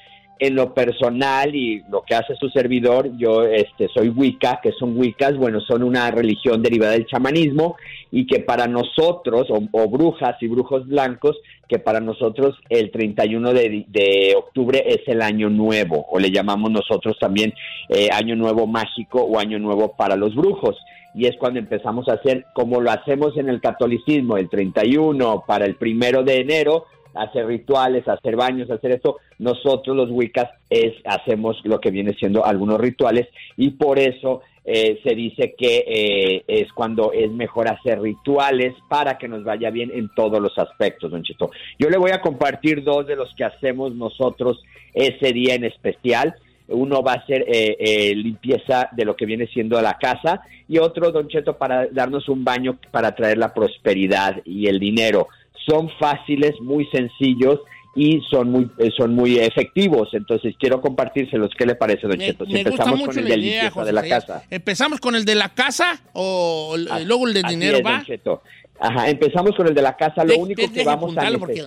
[0.41, 4.99] En lo personal y lo que hace su servidor, yo este, soy Wicca, que son
[4.99, 7.76] Wiccas, bueno, son una religión derivada del chamanismo
[8.11, 11.37] y que para nosotros, o, o brujas y brujos blancos,
[11.73, 16.70] que para nosotros el 31 de, de octubre es el año nuevo, o le llamamos
[16.70, 17.55] nosotros también
[17.89, 20.77] eh, año nuevo mágico o año nuevo para los brujos.
[21.14, 25.64] Y es cuando empezamos a hacer, como lo hacemos en el catolicismo, el 31 para
[25.64, 29.16] el primero de enero, hacer rituales, hacer baños, hacer esto.
[29.39, 35.01] Nosotros los Wiccas es, hacemos lo que viene siendo algunos rituales y por eso eh,
[35.03, 39.91] se dice que eh, es cuando es mejor hacer rituales para que nos vaya bien
[39.93, 41.51] en todos los aspectos, don Cheto.
[41.79, 44.63] Yo le voy a compartir dos de los que hacemos nosotros
[44.95, 46.35] ese día en especial.
[46.69, 50.79] Uno va a ser eh, eh, limpieza de lo que viene siendo la casa y
[50.79, 55.29] otro, don Cheto, para darnos un baño para traer la prosperidad y el dinero.
[55.67, 57.61] Son fáciles, muy sencillos
[57.95, 60.09] y son muy eh, son muy efectivos.
[60.12, 61.51] Entonces quiero compartírselos.
[61.59, 62.47] ¿Qué le parece, Don Me, Cheto?
[62.47, 64.43] Si me gusta empezamos mucho con el la de idea, limpieza José de la casa.
[64.51, 68.05] ¿Empezamos con el de la casa o Así- luego el de dinero es, Don va?
[68.05, 68.43] Cheto.
[68.80, 70.24] Ajá, empezamos con el de la casa.
[70.24, 71.64] Lo De- único de- que vamos a porque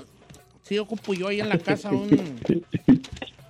[0.64, 2.10] sí ocupo yo ahí en la casa un...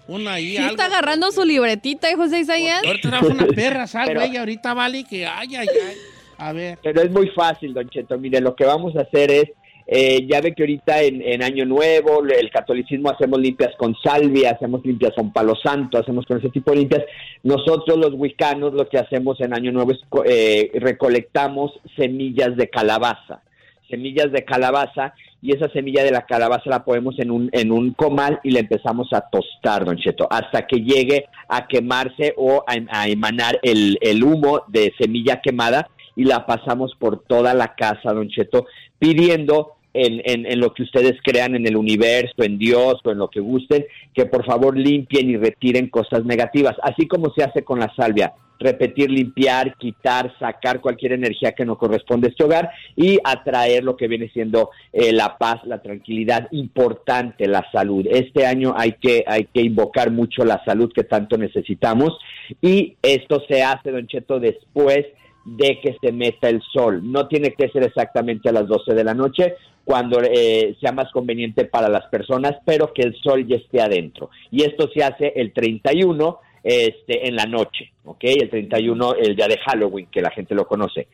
[0.07, 0.69] Una ahí, Sí algo.
[0.71, 2.82] está agarrando su libretita, ¿eh, José Isaías?
[2.86, 4.38] Ahorita trabaja una perra, ¿sabes, Pero- güey?
[4.38, 5.95] Ahorita vale que ay, ay, ay.
[6.38, 6.78] A ver.
[6.84, 8.17] Pero es muy fácil, Don Cheto.
[8.19, 9.45] Mire, lo que vamos a hacer es,
[9.88, 14.83] eh, ya ve que ahorita en, Año Nuevo, el catolicismo hacemos limpias con salvia, hacemos
[14.83, 17.03] limpias con palo santo, hacemos con ese tipo de limpias.
[17.43, 23.41] Nosotros los wicanos lo que hacemos en Año Nuevo es eh, recolectamos semillas de calabaza.
[23.88, 25.13] Semillas de calabaza
[25.43, 28.61] y esa semilla de la calabaza la ponemos en un, en un comal y la
[28.61, 33.99] empezamos a tostar, Don Cheto, hasta que llegue a quemarse o a, a emanar el,
[34.01, 38.65] el humo de semilla quemada y la pasamos por toda la casa, Don Cheto,
[38.97, 43.30] pidiendo en, en, lo que ustedes crean en el universo, en Dios o en lo
[43.30, 47.80] que gusten, que por favor limpien y retiren cosas negativas, así como se hace con
[47.80, 48.34] la salvia.
[48.58, 53.98] Repetir, limpiar, quitar, sacar cualquier energía que no corresponde a este hogar y atraer lo
[53.98, 58.06] que viene siendo eh, la paz, la tranquilidad, importante la salud.
[58.10, 62.18] Este año hay que, hay que invocar mucho la salud que tanto necesitamos
[62.62, 65.06] y esto se hace, Don Cheto, después
[65.46, 67.02] de que se meta el sol.
[67.04, 71.11] No tiene que ser exactamente a las 12 de la noche, cuando eh, sea más
[71.11, 74.29] conveniente para las personas, pero que el sol ya esté adentro.
[74.51, 78.23] Y esto se hace el 31 este, en la noche, ¿ok?
[78.23, 81.07] El 31, el día de Halloween, que la gente lo conoce.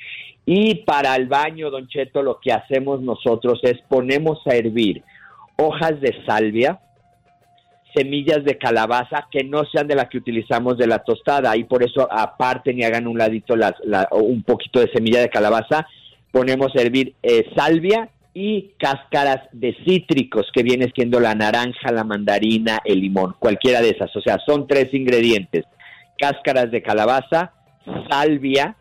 [0.46, 5.04] Y para el baño, Don Cheto, lo que hacemos nosotros es ponemos a hervir
[5.58, 6.80] hojas de salvia,
[7.94, 11.84] semillas de calabaza que no sean de la que utilizamos de la tostada y por
[11.84, 15.86] eso aparten y hagan un ladito las, la- un poquito de semilla de calabaza
[16.32, 22.04] ponemos a hervir eh, salvia y cáscaras de cítricos que viene siendo la naranja, la
[22.04, 25.66] mandarina, el limón, cualquiera de esas, o sea, son tres ingredientes,
[26.18, 27.54] cáscaras de calabaza,
[28.10, 28.76] salvia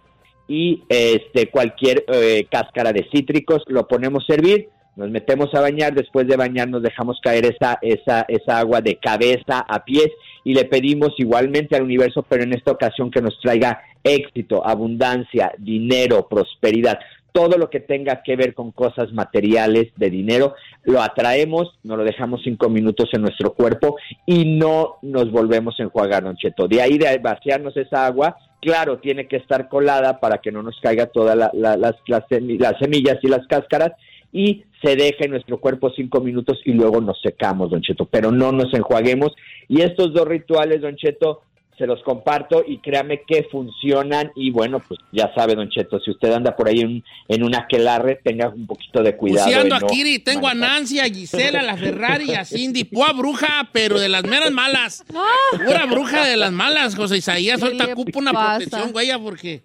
[0.47, 5.95] y este cualquier eh, cáscara de cítricos, lo ponemos a hervir, nos metemos a bañar,
[5.95, 10.11] después de bañar nos dejamos caer esa, esa, esa agua de cabeza a pies
[10.45, 15.53] y le pedimos igualmente al universo, pero en esta ocasión que nos traiga éxito, abundancia,
[15.59, 16.99] dinero, prosperidad,
[17.33, 20.55] todo lo que tenga que ver con cosas materiales de dinero,
[20.85, 25.83] lo atraemos, nos lo dejamos cinco minutos en nuestro cuerpo y no nos volvemos a
[25.85, 26.69] enjuagar, Don Cheto.
[26.69, 30.79] De ahí de vaciarnos esa agua, claro, tiene que estar colada para que no nos
[30.81, 33.93] caiga todas la- la- las, las semillas y las cáscaras
[34.33, 38.31] y se deja en nuestro cuerpo cinco minutos y luego nos secamos, Don Cheto, pero
[38.31, 39.33] no nos enjuaguemos.
[39.69, 41.43] Y estos dos rituales, Don Cheto,
[41.81, 46.11] se los comparto y créame que funcionan y bueno, pues ya sabe, Don Cheto, si
[46.11, 49.47] usted anda por ahí en, en una aquelarre, tenga un poquito de cuidado.
[49.47, 50.79] Pues sí, ando no aquí y tengo a manejar.
[50.81, 55.05] Nancy, a Gisela, a la Ferrari, a Cindy, pura bruja, pero de las meras malas.
[55.53, 57.63] Pura bruja de las malas, José Isaías.
[57.63, 58.57] Ahorita ocupa una pasa?
[58.59, 59.63] protección, güey, porque.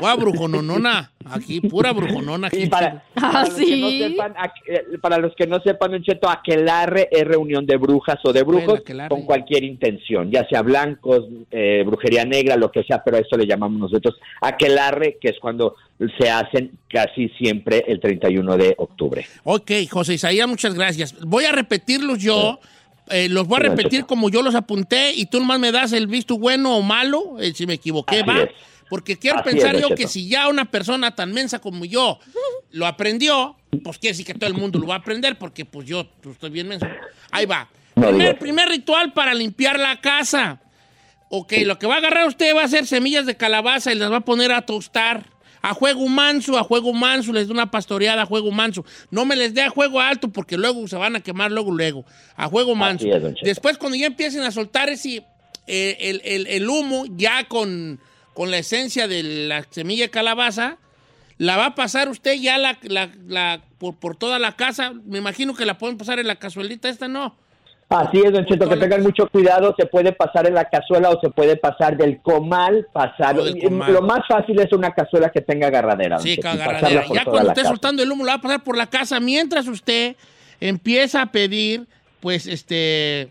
[0.00, 1.12] Pura brujononona.
[1.30, 2.48] Aquí, pura brujonona.
[2.48, 2.62] Aquí.
[2.64, 3.98] Y para, Ah, para los que no sí.
[3.98, 4.34] sepan,
[4.66, 8.42] eh, para los que no sepan, Don Cheto, aquelarre es reunión de brujas o de
[8.42, 13.18] brujos Bueno, con cualquier intención, ya sea blancos, eh, brujería negra, lo que sea, pero
[13.18, 15.76] a eso le llamamos nosotros aquelarre, que es cuando
[16.18, 19.26] se hacen casi siempre el 31 de octubre.
[19.44, 21.14] Ok, José Isaías, muchas gracias.
[21.20, 22.58] Voy a repetirlos yo.
[23.10, 26.06] eh, los voy a repetir como yo los apunté y tú nomás me das el
[26.06, 28.42] visto bueno o malo, eh, si me equivoqué, Así va.
[28.42, 28.50] es.
[28.90, 32.18] Porque quiero Así pensar es, yo que si ya una persona tan mensa como yo
[32.72, 35.86] lo aprendió, pues quiere decir que todo el mundo lo va a aprender porque pues
[35.86, 36.86] yo pues, estoy bien menso.
[37.30, 37.70] Ahí va.
[37.94, 40.60] No primer, ritual para limpiar la casa.
[41.28, 44.10] Ok, lo que va a agarrar usted va a ser semillas de calabaza y las
[44.10, 45.24] va a poner a tostar.
[45.62, 48.84] A juego manso, a juego manso, les da una pastoreada a juego manso.
[49.10, 52.04] No me les dé a juego alto porque luego se van a quemar luego, luego.
[52.34, 53.06] A juego manso.
[53.06, 53.34] es.
[53.42, 55.22] Después cuando ya empiecen a soltar ese,
[55.66, 58.00] eh, el, el- el humo ya con,
[58.40, 60.78] con la esencia de la semilla de calabaza,
[61.36, 64.94] la va a pasar usted ya la, la- la- por, por toda la casa.
[65.04, 67.36] Me imagino que la pueden pasar en la cazuelita esta, ¿no?
[67.90, 71.20] Así es, Don Cheto, que tengan mucho cuidado, se puede pasar en la cazuela o
[71.20, 73.38] se puede pasar del comal, pasar.
[73.38, 73.92] O del comal.
[73.92, 76.18] Lo más fácil es una cazuela que tenga agarradera.
[76.18, 78.86] Sí, por Ya cuando la esté soltando el humo, lo va a pasar por la
[78.86, 80.16] casa mientras usted
[80.60, 81.86] empieza a pedir,
[82.20, 83.28] pues, este.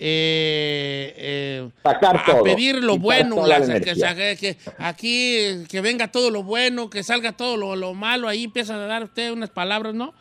[0.00, 6.30] Eh, eh, Sacar a todo, pedir lo bueno, la que, que aquí que venga todo
[6.30, 9.94] lo bueno, que salga todo lo, lo malo, ahí empieza a dar usted unas palabras,
[9.94, 10.14] ¿no?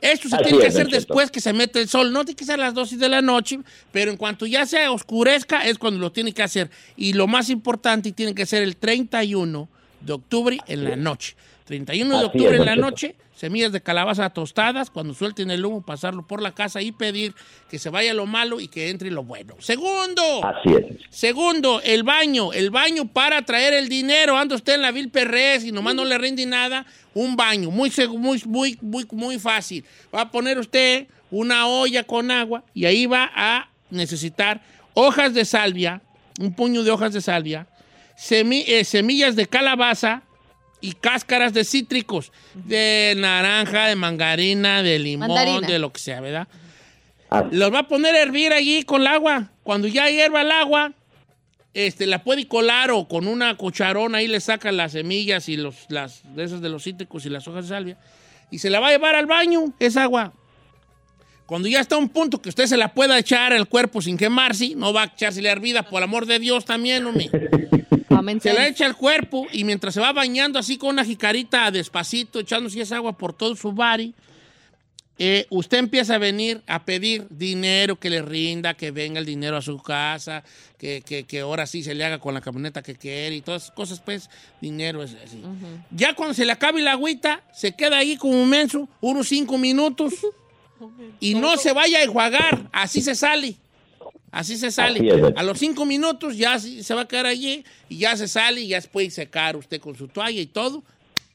[0.00, 2.36] Esto se Así tiene que es, hacer después que se mete el sol, no tiene
[2.36, 3.58] que ser a las 12 de la noche,
[3.90, 6.70] pero en cuanto ya se oscurezca es cuando lo tiene que hacer.
[6.96, 9.68] Y lo más importante, tiene que ser el 31
[10.00, 11.34] de octubre en la noche.
[11.64, 15.64] 31 de Así octubre es, en la noche semillas de calabaza tostadas, cuando suelten el
[15.64, 17.34] humo, pasarlo por la casa y pedir
[17.70, 19.54] que se vaya lo malo y que entre lo bueno.
[19.60, 20.96] Segundo, Así es.
[21.08, 24.36] segundo, el baño, el baño para traer el dinero.
[24.36, 26.84] Anda usted en la Vil Perrés y nomás no le rinde nada,
[27.14, 29.84] un baño, muy, muy, muy, muy, muy fácil.
[30.12, 34.62] Va a poner usted una olla con agua y ahí va a necesitar
[34.94, 36.02] hojas de salvia,
[36.40, 37.68] un puño de hojas de salvia,
[38.30, 40.24] eh, semillas de calabaza
[40.80, 45.66] y cáscaras de cítricos, de naranja, de mangarina, de limón, Mandarina.
[45.66, 46.48] de lo que sea, ¿verdad?
[47.50, 49.50] Los va a poner a hervir allí con el agua.
[49.62, 50.92] Cuando ya hierva el agua,
[51.74, 55.86] este, la puede colar o con una cucharona ahí le saca las semillas y los,
[55.90, 57.98] las, de esas de los cítricos y las hojas de salvia.
[58.50, 60.32] Y se la va a llevar al baño, esa agua.
[61.48, 64.18] Cuando ya está a un punto que usted se la pueda echar al cuerpo sin
[64.18, 67.30] quemarse, no va a echársela hervida, por amor de Dios también, hombre.
[68.40, 72.40] Se la echa al cuerpo y mientras se va bañando así con una jicarita despacito,
[72.40, 74.12] echándose esa agua por todo su body,
[75.18, 79.56] eh, usted empieza a venir a pedir dinero que le rinda, que venga el dinero
[79.56, 80.42] a su casa,
[80.78, 83.62] que, que, que ahora sí se le haga con la camioneta que quiere y todas
[83.62, 84.28] esas cosas, pues,
[84.60, 85.40] dinero es así.
[85.90, 89.56] Ya cuando se le acabe la agüita, se queda ahí como un menso, unos cinco
[89.56, 90.14] minutos,
[91.20, 93.56] y no se vaya a enjuagar, así se sale.
[94.30, 94.98] Así se sale.
[94.98, 95.36] Así es.
[95.36, 98.68] A los cinco minutos ya se va a quedar allí y ya se sale y
[98.68, 100.82] ya se puede secar usted con su toalla y todo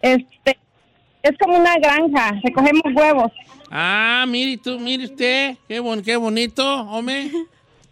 [0.00, 0.58] Este,
[1.22, 2.32] es como una granja.
[2.44, 3.32] Recogemos huevos.
[3.70, 5.56] Ah, mire tú, mire usted.
[5.66, 7.30] Qué, bon- qué bonito, hombre.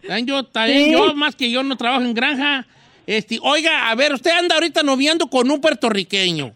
[0.07, 0.91] También yo, también Sí.
[0.91, 2.65] yo, más que yo no trabajo en granja.
[3.05, 6.53] Este, oiga, a ver, usted anda ahorita noviando con un puertorriqueño.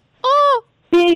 [0.92, 1.14] Sí,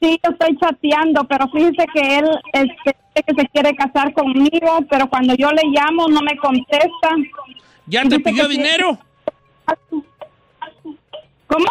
[0.00, 4.84] sí, yo estoy chateando, pero fíjese que él este, dice que se quiere casar conmigo,
[4.90, 7.08] pero cuando yo le llamo no me contesta.
[7.86, 8.98] ¿Ya te pidió dinero?
[11.46, 11.66] ¿Cómo?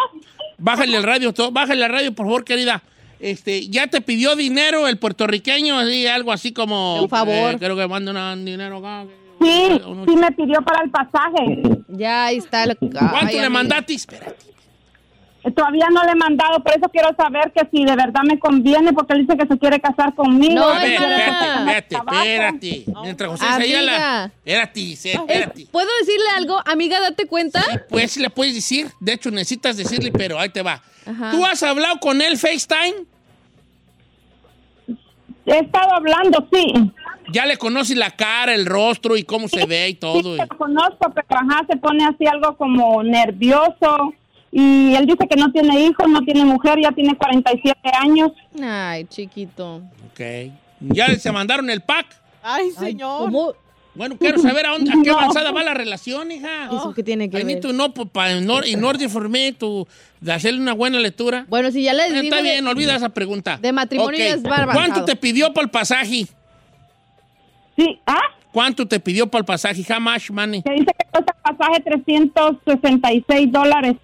[0.58, 2.82] Bájale el radio, to- bájale el radio, por favor, querida.
[3.18, 5.78] Este, ¿ya te pidió dinero el puertorriqueño?
[5.78, 7.02] Así, algo así como...
[7.02, 7.54] Un favor.
[7.54, 9.04] eh, creo que manda un dinero acá.
[9.40, 11.62] Sí, sí me pidió para el pasaje.
[11.88, 12.66] Ya ahí está.
[12.66, 13.94] lo- ¿Cuánto Ay, le mandaste?
[13.94, 14.36] Espérate.
[15.54, 18.92] Todavía no le he mandado, por eso quiero saber que si de verdad me conviene,
[18.92, 20.60] porque él dice que se quiere casar conmigo.
[20.60, 22.84] No, que Espérate, espérate.
[23.02, 23.66] Mientras José Amiga.
[23.66, 24.24] Isaías la...
[24.44, 25.66] Espérate, espérate.
[25.72, 26.60] ¿Puedo decirle algo?
[26.66, 27.62] Amiga, date cuenta.
[27.88, 28.88] Pues sí le puedes decir.
[29.00, 30.82] De hecho, necesitas decirle, pero ahí te va.
[31.06, 31.30] Ajá.
[31.30, 33.06] ¿Tú has hablado con él FaceTime?
[35.46, 36.92] He estado hablando, sí.
[37.32, 40.20] Ya le conoces la cara, el rostro y cómo se ve y todo.
[40.20, 44.12] Sí, lo conozco, pero ajá, se pone así algo como nervioso.
[44.52, 48.32] Y él dice que no tiene hijos, no tiene mujer, ya tiene 47 años.
[48.60, 49.76] Ay, chiquito.
[50.10, 50.20] Ok.
[50.80, 52.06] ¿Ya se mandaron el pack?
[52.42, 53.26] Ay, señor.
[53.26, 53.52] ¿Cómo?
[53.94, 55.18] Bueno, quiero saber a, dónde, a qué No.
[55.18, 56.66] avanzada va la relación, hija.
[56.66, 57.62] ¿Eso qué tiene que I need ver?
[57.62, 59.86] to know, pa- in or- in order for me to-
[60.20, 61.44] de hacerle una buena lectura.
[61.48, 62.22] Bueno, si ya les Eh, digo...
[62.24, 63.56] Está de- bien, olvida esa pregunta.
[63.58, 64.18] de matrimonio Ok.
[64.18, 64.72] ya es barbarizado.
[64.78, 66.26] ¿Cuánto te pidió por el pasaje?
[67.76, 68.20] Sí, ¿ah?
[68.52, 69.84] ¿Cuánto te pidió para el pasaje?
[69.92, 70.62] How much money?
[70.62, 73.96] Que dice que cuesta el pasaje 366 dólares.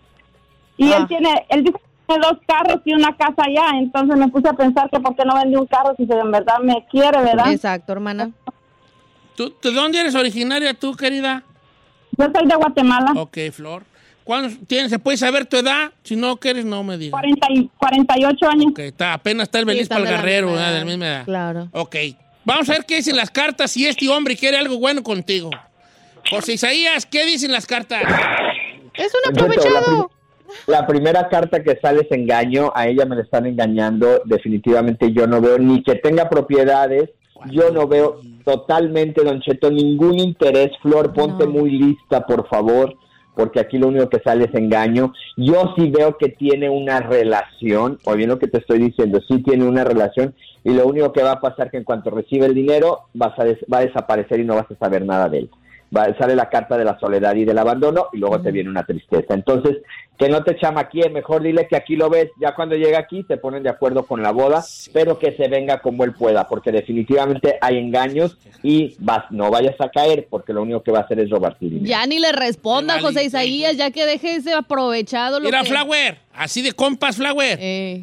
[0.77, 0.99] Y Ah.
[0.99, 3.79] él tiene, él dice que tiene dos carros y una casa allá.
[3.79, 6.31] Entonces me puse a pensar que por qué no vendí un carro si se en
[6.31, 7.53] verdad me quiere, ¿verdad?
[7.53, 8.31] Exacto, hermana.
[9.35, 11.43] ¿Tú, ¿De dónde eres originaria tú, querida?
[12.17, 13.13] Yo soy de Guatemala.
[13.17, 13.83] Ok, Flor.
[14.25, 14.91] ¿Cuándo tienes?
[14.91, 15.93] ¿Se puede saber tu edad?
[16.03, 17.13] Si no quieres, no me digas.
[17.13, 18.67] 40 y- 48 años.
[18.73, 21.25] Ok, está, apenas está el Sí, Belis el de de la misma edad.
[21.25, 21.69] Claro.
[21.73, 21.97] Ok.
[22.45, 25.51] Vamos a ver qué dicen las cartas si este hombre quiere algo bueno contigo.
[26.31, 28.03] José Isaías, ¿qué dicen las cartas?
[28.95, 30.11] Es un aprovechado.
[30.67, 35.27] La primera carta que sale es engaño, a ella me la están engañando, definitivamente yo
[35.27, 37.11] no veo ni que tenga propiedades,
[37.51, 42.95] yo no veo totalmente, Don Cheto, ningún interés, Flor, ponte muy lista, por favor,
[43.35, 45.13] porque aquí lo único que sale es engaño.
[45.37, 49.43] Yo sí veo que tiene una relación, o bien lo que te estoy diciendo, sí
[49.43, 50.35] tiene una relación,
[50.65, 53.45] y lo único que va a pasar que en cuanto recibe el dinero, vas a
[53.45, 55.51] des- va a desaparecer y no vas a saber nada de él.
[55.97, 58.85] Va- sale la carta de la soledad y del abandono y luego te viene una
[58.85, 59.35] tristeza.
[59.35, 59.77] Entonces,
[60.19, 63.37] que no te chamaquee, mejor dile que aquí lo ves, ya cuando llega aquí se
[63.37, 67.59] ponen de acuerdo con la boda, pero que se venga como él pueda, porque definitivamente
[67.61, 71.21] hay engaños y vas, no vayas a caer, porque lo único que va a hacer
[71.21, 71.85] es robarte dinero.
[71.87, 75.39] Ya ni le responda, José Isaías, ya que deje ese aprovechado.
[75.39, 75.69] Lo Mira, que...
[75.69, 77.59] Flower, así de compas, Flower.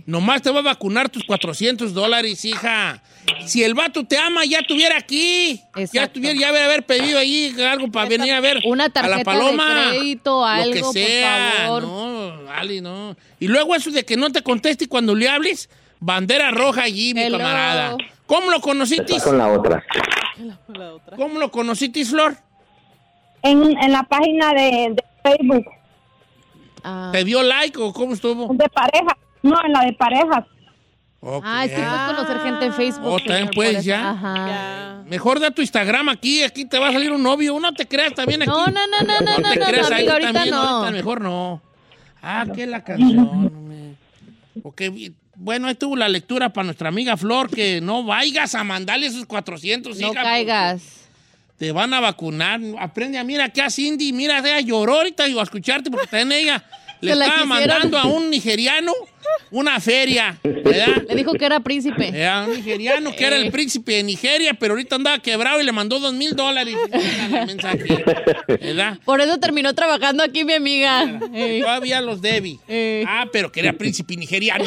[0.06, 3.02] Nomás te va a vacunar tus 400 dólares, hija.
[3.46, 5.60] Si el vato te ama, ya estuviera aquí.
[5.94, 9.18] Ya estuviera, ya debe haber pedido ahí algo para venir a ver Una a tarjeta
[9.18, 9.76] la paloma.
[9.92, 11.84] de crédito, algo, Lo que sea, por favor.
[11.84, 12.03] no,
[12.50, 13.16] Ali, no.
[13.40, 17.24] Y luego eso de que no te conteste cuando le hables, bandera roja allí, mi
[17.24, 17.38] Hello.
[17.38, 17.98] camarada.
[18.26, 19.20] ¿Cómo lo conociste?
[19.22, 19.84] Con la otra.
[21.18, 22.36] ¿Cómo lo conociste, Flor?
[23.42, 25.66] En, en la página de, de Facebook.
[27.12, 28.54] ¿Te dio like o cómo estuvo?
[28.54, 29.18] De pareja.
[29.42, 30.46] No, en la de parejas.
[31.22, 33.06] Ah, es que puedes conocer gente en Facebook.
[33.08, 34.10] Oh, también puedes ya.
[34.12, 35.04] Ajá.
[35.08, 37.58] Mejor da tu Instagram aquí, aquí te va a salir un novio.
[37.60, 38.50] No te creas también aquí.
[38.50, 40.62] No, no, no, no, no, No te no, creas no, ahí amiga, ahorita también, no.
[40.62, 41.62] ahorita mejor no.
[42.24, 43.98] Ah, qué la canción.
[44.64, 44.82] Ok,
[45.36, 49.26] bueno, ahí tuvo la lectura para nuestra amiga Flor, que no vayas a mandarle esos
[49.26, 50.84] 400, No hija, caigas.
[51.58, 52.62] Te van a vacunar.
[52.80, 56.44] Aprende a, mira, que a Cindy, mira, ella lloró ahorita y a escucharte porque también
[56.44, 56.64] ella
[57.06, 57.50] le estaba quisieron.
[57.50, 58.92] mandando a un nigeriano
[59.52, 61.04] una feria, ¿verdad?
[61.08, 62.10] Le dijo que era príncipe.
[62.10, 63.52] Era un nigeriano que era el Eh.
[63.52, 66.76] príncipe de Nigeria, pero ahorita andaba quebrado y le mandó dos mil dólares.
[68.48, 69.00] ¿verdad?
[69.06, 71.20] Por eso terminó trabajando aquí mi amiga.
[71.34, 71.60] Eh.
[71.62, 72.60] Todavía los debí.
[73.08, 74.66] Ah, pero que era príncipe nigeriano.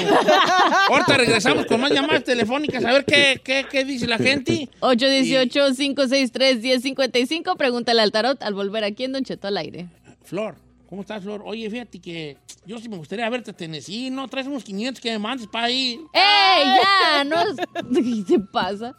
[0.89, 4.69] Ahorita regresamos con más llamadas telefónicas a ver qué, qué, qué dice la gente.
[4.81, 7.57] 818-563-1055.
[7.57, 9.87] Pregúntale al tarot al volver aquí en Don Cheto al aire.
[10.25, 10.57] Flor,
[10.89, 11.43] ¿cómo estás, Flor?
[11.45, 14.29] Oye, fíjate que yo sí me gustaría verte a Tennessee, ¿no?
[14.29, 16.01] Traes unos 500 que me mandes para ahí.
[16.13, 17.25] ¡Ey, ya!
[17.25, 17.37] No,
[17.95, 18.97] ¿Qué te pasa?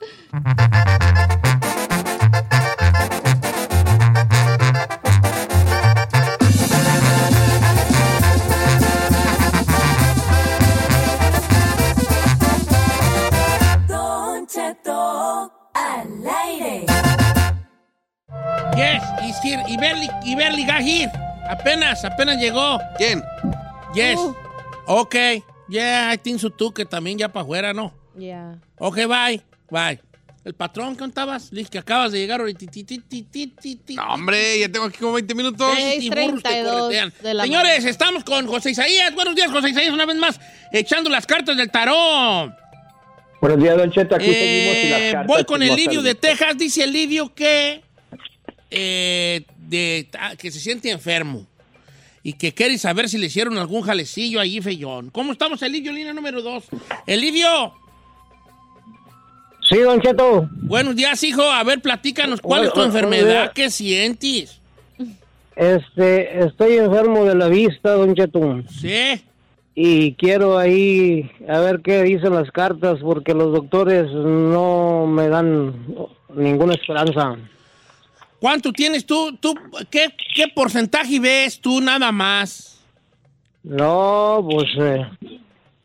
[13.87, 16.85] Don Cheto al aire.
[18.75, 19.63] Yes, he's here.
[19.67, 21.26] Y Berly got here.
[21.49, 22.79] Apenas, apenas llegó.
[22.97, 23.23] ¿Quién?
[23.93, 24.17] Yes.
[24.17, 24.35] Uh.
[24.85, 25.15] Ok.
[25.69, 27.93] Yeah, I think so too, que también ya para afuera, ¿no?
[28.15, 28.55] Ya.
[28.77, 29.41] Ok, bye.
[29.69, 29.99] Bye.
[30.45, 31.51] El patrón, ¿qué contabas?
[31.51, 32.65] Liz, que acabas de llegar ahorita.
[32.71, 33.95] Ti, ti, ti, ti, ti, ti.
[33.95, 35.75] No, hombre, ya tengo aquí como 20 minutos.
[35.75, 37.13] Veinte burros te 6:32 corretean.
[37.21, 37.89] de la Señores, mañana.
[37.89, 39.13] estamos con José Isaías.
[39.13, 40.39] Buenos días, José Isaías, una vez más,
[40.71, 42.53] echando las cartas del tarot.
[43.41, 45.75] Buenos días, Don Cheto, aquí Eh, seguimos y las cartas voy con el.
[45.75, 46.57] Lidio de Texas.
[46.57, 47.83] Dice el Lidio que,
[48.71, 51.45] eh, de, ah, que se siente enfermo
[52.23, 55.09] y que quiere saber si le hicieron algún jalecillo allí, Feyón.
[55.11, 56.65] ¿Cómo estamos, el Lidio, línea número dos?
[57.05, 57.73] El Lidio.
[59.61, 60.49] Sí, Don Cheto.
[60.51, 61.41] Buenos días, hijo.
[61.41, 63.51] A ver, platícanos, ¿cuál es tu enfermedad?
[63.53, 64.61] ¿Qué sientes?
[65.55, 68.61] Este, estoy enfermo de la vista, Don Cheto.
[68.69, 69.21] Sí.
[69.75, 75.73] Y quiero ahí a ver qué dicen las cartas porque los doctores no me dan
[76.35, 77.37] ninguna esperanza.
[78.39, 79.35] ¿Cuánto tienes tú?
[79.39, 79.55] tú
[79.89, 82.77] qué, ¿Qué porcentaje ves tú nada más?
[83.63, 85.05] No, pues eh,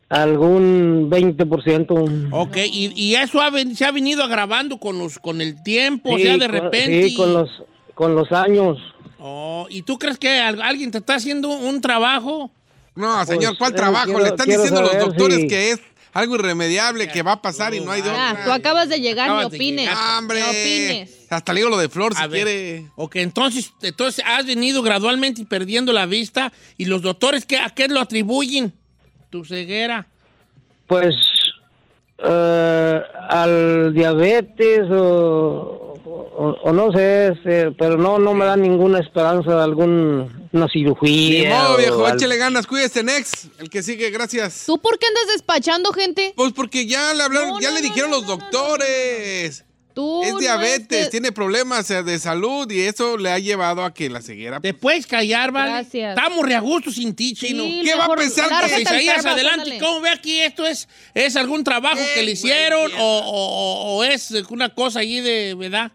[0.09, 2.29] algún 20%.
[2.31, 6.13] Ok, y, y eso ha ven- se ha venido agravando con, los, con el tiempo,
[6.13, 7.09] o Sí, sea, de con- repente.
[7.09, 7.49] Sí, con los,
[7.95, 8.77] con los años.
[9.19, 12.51] Oh, ¿Y tú crees que al- alguien te está haciendo un trabajo?
[12.95, 14.05] No, señor, ¿cuál eh, trabajo?
[14.05, 15.81] quiero- Le están diciendo los doctores si- que es
[16.13, 18.43] algo irremediable, que va a pasar y no hay de otra.
[18.45, 19.85] tú acabas de llegar, Acabas de opines.
[19.89, 20.17] llegar.
[20.19, 20.39] ¡Hombre!
[20.39, 21.11] No opines.
[21.29, 22.43] Hasta le digo lo de Flor, si A ver.
[22.45, 22.85] quiere.
[22.95, 27.87] Ok, entonces, entonces has venido gradualmente perdiendo la vista y los doctores, ¿qué, ¿a qué
[27.87, 28.71] lo atribuyen?
[29.31, 30.05] Tu ceguera.
[30.85, 31.15] Pues
[32.19, 38.99] eh, al diabetes o, o- o no sé, este, pero no no me da ninguna
[38.99, 41.49] esperanza de alguna Ni cirugía.
[41.49, 43.45] modo, o viejo, al- échele ganas, cuídese, Next.
[43.59, 44.63] El que sigue, gracias.
[44.65, 46.33] ¿Tú por qué andas despachando gente?
[46.35, 49.65] Pues porque ya le hablaron, ya le dijeron los doctores.
[49.93, 53.93] Tú es no diabetes, tiene problemas eh, de salud y eso le ha llevado a
[53.93, 54.59] que la ceguera.
[54.59, 55.69] ¿Te puedes callar, vale?
[55.71, 56.17] Gracias.
[56.17, 57.63] Estamos re a gusto sin ti, chino.
[57.63, 59.61] Sí, ¿Qué va a pensar que- Isaías, adelante.
[59.61, 59.77] ándale.
[59.79, 60.39] ¿Cómo ve aquí?
[60.41, 63.03] ¿Esto es, es algún trabajo Eh, que le hicieron mierda.
[63.03, 65.91] o, o- o es una cosa allí de verdad?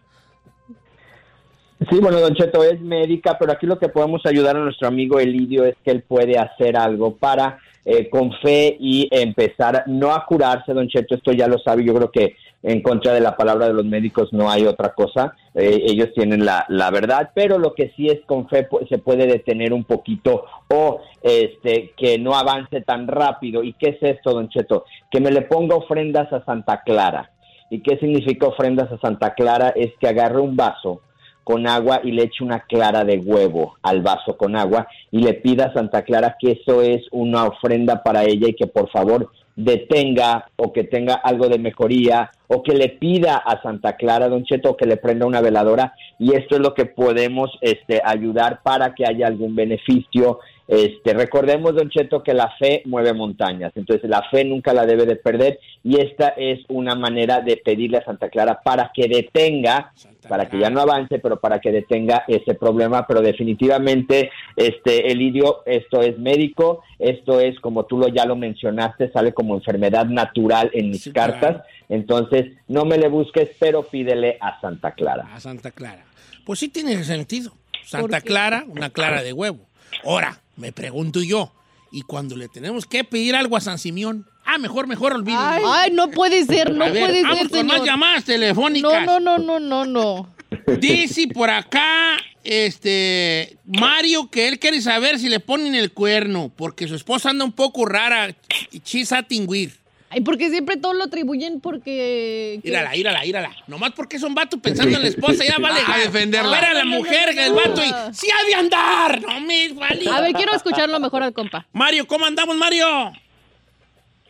[1.87, 5.17] Sí, bueno, Don Cheto es médica, pero aquí lo que podemos ayudar a nuestro amigo
[5.17, 10.25] Elidio es que él puede hacer algo para, eh, con fe y empezar, no a
[10.25, 13.67] curarse, Don Cheto, esto ya lo sabe, yo creo que en contra de la palabra
[13.67, 17.73] de los médicos no hay otra cosa, eh, ellos tienen la, la verdad, pero lo
[17.73, 22.35] que sí es con fe pues, se puede detener un poquito o este que no
[22.35, 23.63] avance tan rápido.
[23.63, 24.83] ¿Y qué es esto, Don Cheto?
[25.09, 27.31] Que me le ponga ofrendas a Santa Clara.
[27.69, 29.69] ¿Y qué significa ofrendas a Santa Clara?
[29.69, 31.01] Es que agarre un vaso
[31.49, 35.33] con agua y le eche una clara de huevo al vaso con agua y le
[35.33, 39.31] pida a Santa Clara que eso es una ofrenda para ella y que por favor
[39.55, 44.43] detenga o que tenga algo de mejoría o que le pida a Santa Clara, Don
[44.43, 48.93] Cheto, que le prenda una veladora y esto es lo que podemos este, ayudar para
[48.93, 50.41] que haya algún beneficio.
[50.71, 55.07] Este, recordemos, Don Cheto, que la fe mueve montañas, entonces la fe nunca la debe
[55.07, 59.91] de perder y esta es una manera de pedirle a Santa Clara para que detenga,
[60.27, 65.63] para que ya no avance, pero para que detenga ese problema, pero definitivamente, este, Elidio,
[65.65, 70.69] esto es médico, esto es, como tú lo, ya lo mencionaste, sale como enfermedad natural
[70.73, 71.63] en mis Sí, cartas, claro.
[71.89, 75.27] entonces no me le busques, pero pídele a Santa Clara.
[75.33, 76.03] A Santa Clara.
[76.45, 77.53] Pues sí tiene sentido.
[77.85, 78.21] Santa.
[78.21, 79.65] Clara, una clara de huevo.
[80.05, 81.51] Ahora, me pregunto yo,
[81.91, 84.27] ¿y cuando le tenemos que pedir algo a San Simeón?
[84.45, 85.41] Ah, mejor, mejor olvídelo.
[85.41, 87.87] Ay, ay, no puede ser, no A ver, puede vamos ser, con más señor.
[87.87, 89.05] llamadas telefónicas.
[89.05, 90.35] No, no, no, no, no, no.
[90.79, 96.87] Dice por acá, este, Mario, que él quiere saber si le ponen el cuerno, porque
[96.87, 98.35] su esposa anda un poco rara,
[98.83, 99.77] chisa tingüir.
[100.11, 102.59] Ay, porque siempre todo lo atribuyen porque...
[102.63, 103.51] que- Írala, írala, írala.
[103.67, 105.79] Nomás porque es un vato pensando en la esposa, ya vale.
[105.87, 106.57] A defenderla.
[106.57, 109.21] Era la mujer, el vato, y sí ha de andar.
[109.21, 110.09] No me vale.
[110.09, 111.67] A ver, quiero escucharlo mejor al compa.
[111.73, 112.87] Mario, ¿cómo andamos, Mario?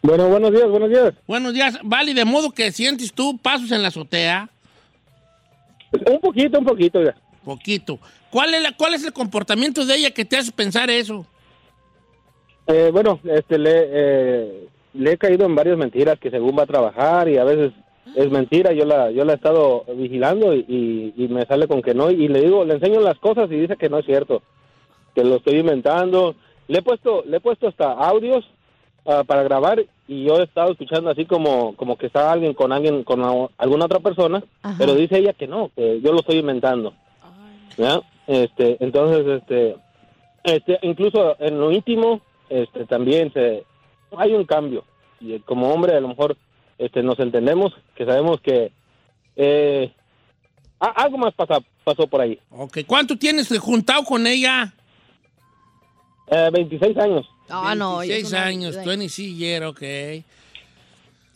[0.01, 1.13] Bueno, buenos días, buenos días.
[1.27, 1.79] Buenos días.
[1.83, 4.49] Vale, de modo que sientes tú pasos en la azotea.
[5.91, 7.15] Un poquito, un poquito ya.
[7.43, 7.99] Poquito.
[8.29, 11.25] ¿Cuál es, la- ¿Cuál es el comportamiento de ella que te hace pensar eso?
[12.67, 16.67] Eh, bueno, este, le, eh, le he caído en varias mentiras que según va a
[16.67, 17.71] trabajar y a veces
[18.15, 18.73] es mentira.
[18.73, 22.09] Yo la, yo la he estado vigilando y, y- y me sale con que no.
[22.11, 24.41] Y le digo, le enseño las cosas y dice que no es cierto,
[25.15, 26.35] que lo estoy inventando.
[26.67, 28.45] Le he puesto, le he puesto hasta audios
[29.05, 32.71] ah, para grabar y yo he estado escuchando así como, como que está alguien con
[32.71, 33.21] alguien, con
[33.57, 34.75] alguna otra persona, Ajá.
[34.79, 36.93] pero dice ella que no, que yo lo estoy inventando.
[37.77, 38.01] ¿Ya?
[38.27, 39.75] Este, entonces, este,
[40.43, 43.63] este, incluso en lo íntimo, este, también se,
[44.17, 44.83] hay un cambio.
[45.19, 46.37] Y eh, como hombre, a lo mejor,
[46.77, 48.71] este, nos entendemos, que sabemos que
[49.35, 49.91] eh,
[50.79, 52.39] a- algo más pasa, pasó por ahí.
[52.51, 54.73] Ok, ¿cuánto tienes juntado con ella?
[56.27, 57.27] Eh, 26 años.
[57.49, 58.03] Ah, no.
[58.03, 59.81] ya es 26 una- años, 26 year, ok.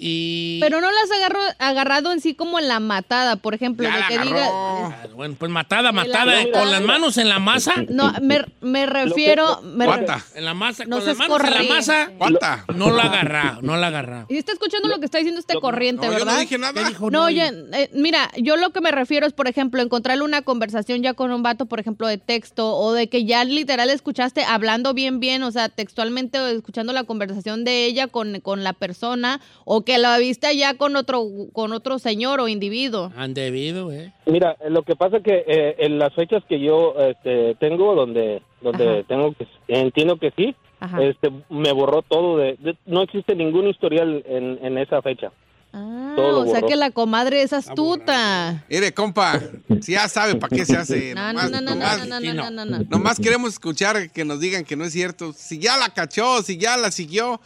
[0.06, 0.60] Y...
[0.60, 3.99] Pero no las agarro, agarrado en sí como en la matada, por ejemplo, Ya de
[4.01, 4.49] la que diga...
[4.51, 7.74] Ah, Bueno, pues matada, matada, eh, con las manos en la masa.
[7.88, 9.62] No, me, me refiero...
[9.62, 10.26] me re- ¿Cuánta?
[10.36, 12.12] En la masa, No con las manos en la masa.
[12.18, 12.66] ¿Cuánta?
[12.76, 14.26] No la agarra, no la agarra.
[14.28, 16.34] Y está escuchando lo que está diciendo este corriente, No, yo ¿verdad?
[16.34, 16.74] no dije nada.
[16.84, 17.10] ¿Qué dijo?
[17.10, 20.41] No, y- oye, eh, mira, yo lo que me refiero es, por ejemplo, encontrarle una
[20.41, 24.43] conversación ya con un vato, por ejemplo, de texto, o de que ya literal escuchaste
[24.43, 28.74] hablando bien, bien, o sea, textualmente o escuchando la conversación de ella con, con la
[28.74, 33.11] persona, o que la viste ya con otro, con otro señor o individuo.
[33.15, 34.13] Han debido, eh.
[34.25, 38.41] Mira, eh, lo que pasa que eh, en las fechas que yo este, tengo, donde
[38.61, 39.03] donde Ajá.
[39.07, 41.03] tengo que entiendo que sí, Ajá.
[41.03, 45.31] este, me borró todo de, de- no existe ningún historial en, en esa fecha.
[45.75, 46.67] Ah, todo o sea borró.
[46.67, 48.63] que la comadre es astuta.
[48.69, 49.39] Mire, compa,
[49.81, 51.15] si ya sabe para qué se hace.
[51.15, 52.85] No, no, nomás, no, no, nomás- no, no, sí, no, no, no, no.
[52.89, 55.33] nomás queremos escuchar que nos digan que no es cierto.
[55.33, 57.41] Si ya la cachó, si ya la siguió,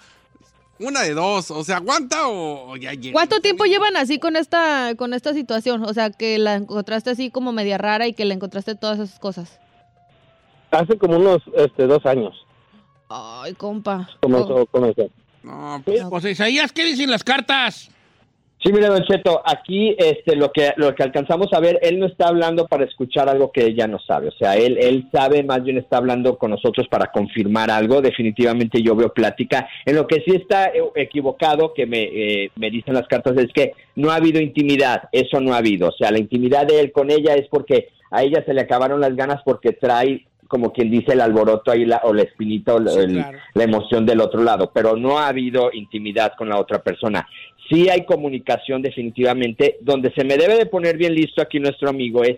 [0.80, 1.52] una de dos.
[1.52, 3.14] O sea, ¿aguanta o, o ya llega?
[3.14, 5.84] ¿Cuánto tiempo llevan así con esta, con esta situación?
[5.84, 9.20] O sea, que la encontraste así como media rara y que le encontraste todas esas
[9.20, 9.60] cosas.
[10.72, 12.36] Hace como unos este, dos años
[13.10, 14.10] Ay, compa.
[14.22, 15.10] comenzó, comenzó.
[15.44, 17.90] No, pues, Pues Isaías, ¿qué dicen las cartas?
[18.68, 22.06] Sí, mire, Don Cheto, aquí este, lo, que, lo que alcanzamos a ver, él no
[22.06, 24.28] está hablando para escuchar algo que ella no sabe.
[24.28, 28.02] O sea, él, él sabe, más bien está hablando con nosotros para confirmar algo.
[28.02, 29.70] Definitivamente yo veo plática.
[29.86, 33.54] En lo que sí está eh, equivocado, que me, eh, me dicen las cartas, es
[33.54, 35.04] que no ha habido intimidad.
[35.14, 35.88] Eso no ha habido.
[35.88, 39.00] O sea, la intimidad de él con ella es porque a ella se le acabaron
[39.00, 42.80] las ganas porque trae como quien dice el alboroto ahí la, o la espinita o
[42.88, 43.38] Sí, el- claro.
[43.54, 47.28] la emoción del otro lado, pero no ha habido intimidad con la otra persona.
[47.70, 52.24] Sí hay comunicación definitivamente, donde se me debe de poner bien listo aquí nuestro amigo
[52.24, 52.38] es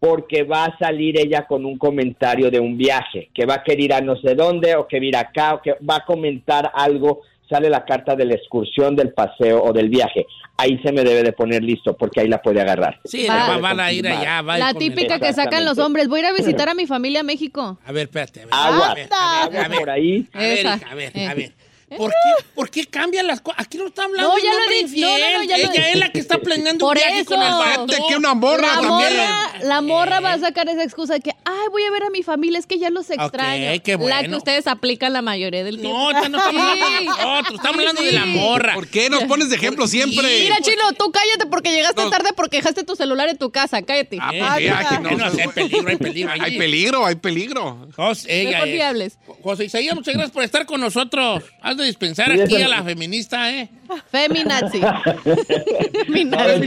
[0.00, 3.80] porque va a salir ella con un comentario de un viaje, que va a querer
[3.80, 6.04] ir a no sé dónde o que va a ir acá o que va a
[6.04, 10.26] comentar algo, sale la carta de la excursión, del paseo o del viaje.
[10.58, 13.00] Ahí se me debe de poner listo porque ahí la puede agarrar.
[13.04, 13.48] Sí, Va.
[13.48, 14.42] va, van a ir allá.
[14.42, 16.08] va a ir La el- típica que sacan los hombres.
[16.08, 17.78] Voy a ir a visitar a mi familia a México.
[17.86, 18.40] A ver, espérate.
[18.42, 19.78] A ver, Agua, a ver, a ver, a ver.
[19.78, 20.26] por ahí.
[20.32, 21.26] A ver, a ver, Eh.
[21.26, 21.52] a ver.
[21.96, 23.60] ¿Por qué, ¿Por qué cambian las cosas?
[23.64, 25.08] Aquí no está hablando No, de ya un lo hombre no, no, infiel.
[25.08, 27.86] lo he- Ella es la que está planeando Por un viaje con el vato.
[28.08, 29.16] Que una morra La también.
[29.16, 32.10] morra, la morra va a sacar esa excusa de que, ay, voy a ver a
[32.10, 33.80] mi familia, es que ya los extraño.
[33.82, 34.28] qué La bueno.
[34.30, 35.96] que ustedes aplican la mayoría del tiempo.
[35.98, 38.74] No, esta no estamos hablando de nosotros, estamos hablando de la morra.
[38.74, 40.40] ¿Por qué nos pones de ejemplo siempre?
[40.42, 42.10] Mira, Chino, tú cállate porque llegaste No.
[42.10, 43.82] tarde porque dejaste tu celular en tu casa.
[43.82, 44.18] Cállate.
[44.20, 46.32] Ah, Eh, pues, que no, no, hay peligro, hay peligro.
[46.32, 46.40] ahí.
[46.42, 47.88] Hay peligro, hay peligro.
[47.96, 49.12] José, ella Mejor.
[49.42, 51.42] José Isaías, muchas gracias por estar con nosotros.
[51.60, 53.68] Has de dispensar Sí, aquí a la feminista, ¿eh?
[54.10, 54.80] Feminazi.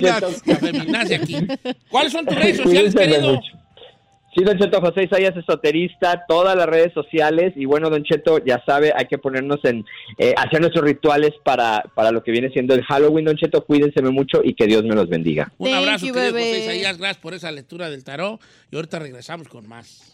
[0.01, 1.37] Cheto, La feminazi aquí.
[1.89, 3.33] ¿Cuáles son tus redes sociales, Cuídense querido?
[3.35, 3.57] mucho.
[4.35, 8.61] Sí, Don Cheto, José Isaías esoterista, todas las redes sociales y bueno, Don Cheto, ya
[8.67, 9.83] sabe, hay que ponernos en,
[10.19, 13.99] eh, hacer nuestros rituales para, para lo que viene siendo el Halloween, Don Cheto, cuídense
[14.03, 15.51] mucho y que Dios me los bendiga.
[15.57, 16.49] Un Thank abrazo, you, querido bebé.
[16.49, 16.97] José Isaías.
[16.99, 18.39] Gracias por esa lectura del tarot.
[18.71, 20.13] Y ahorita regresamos con más.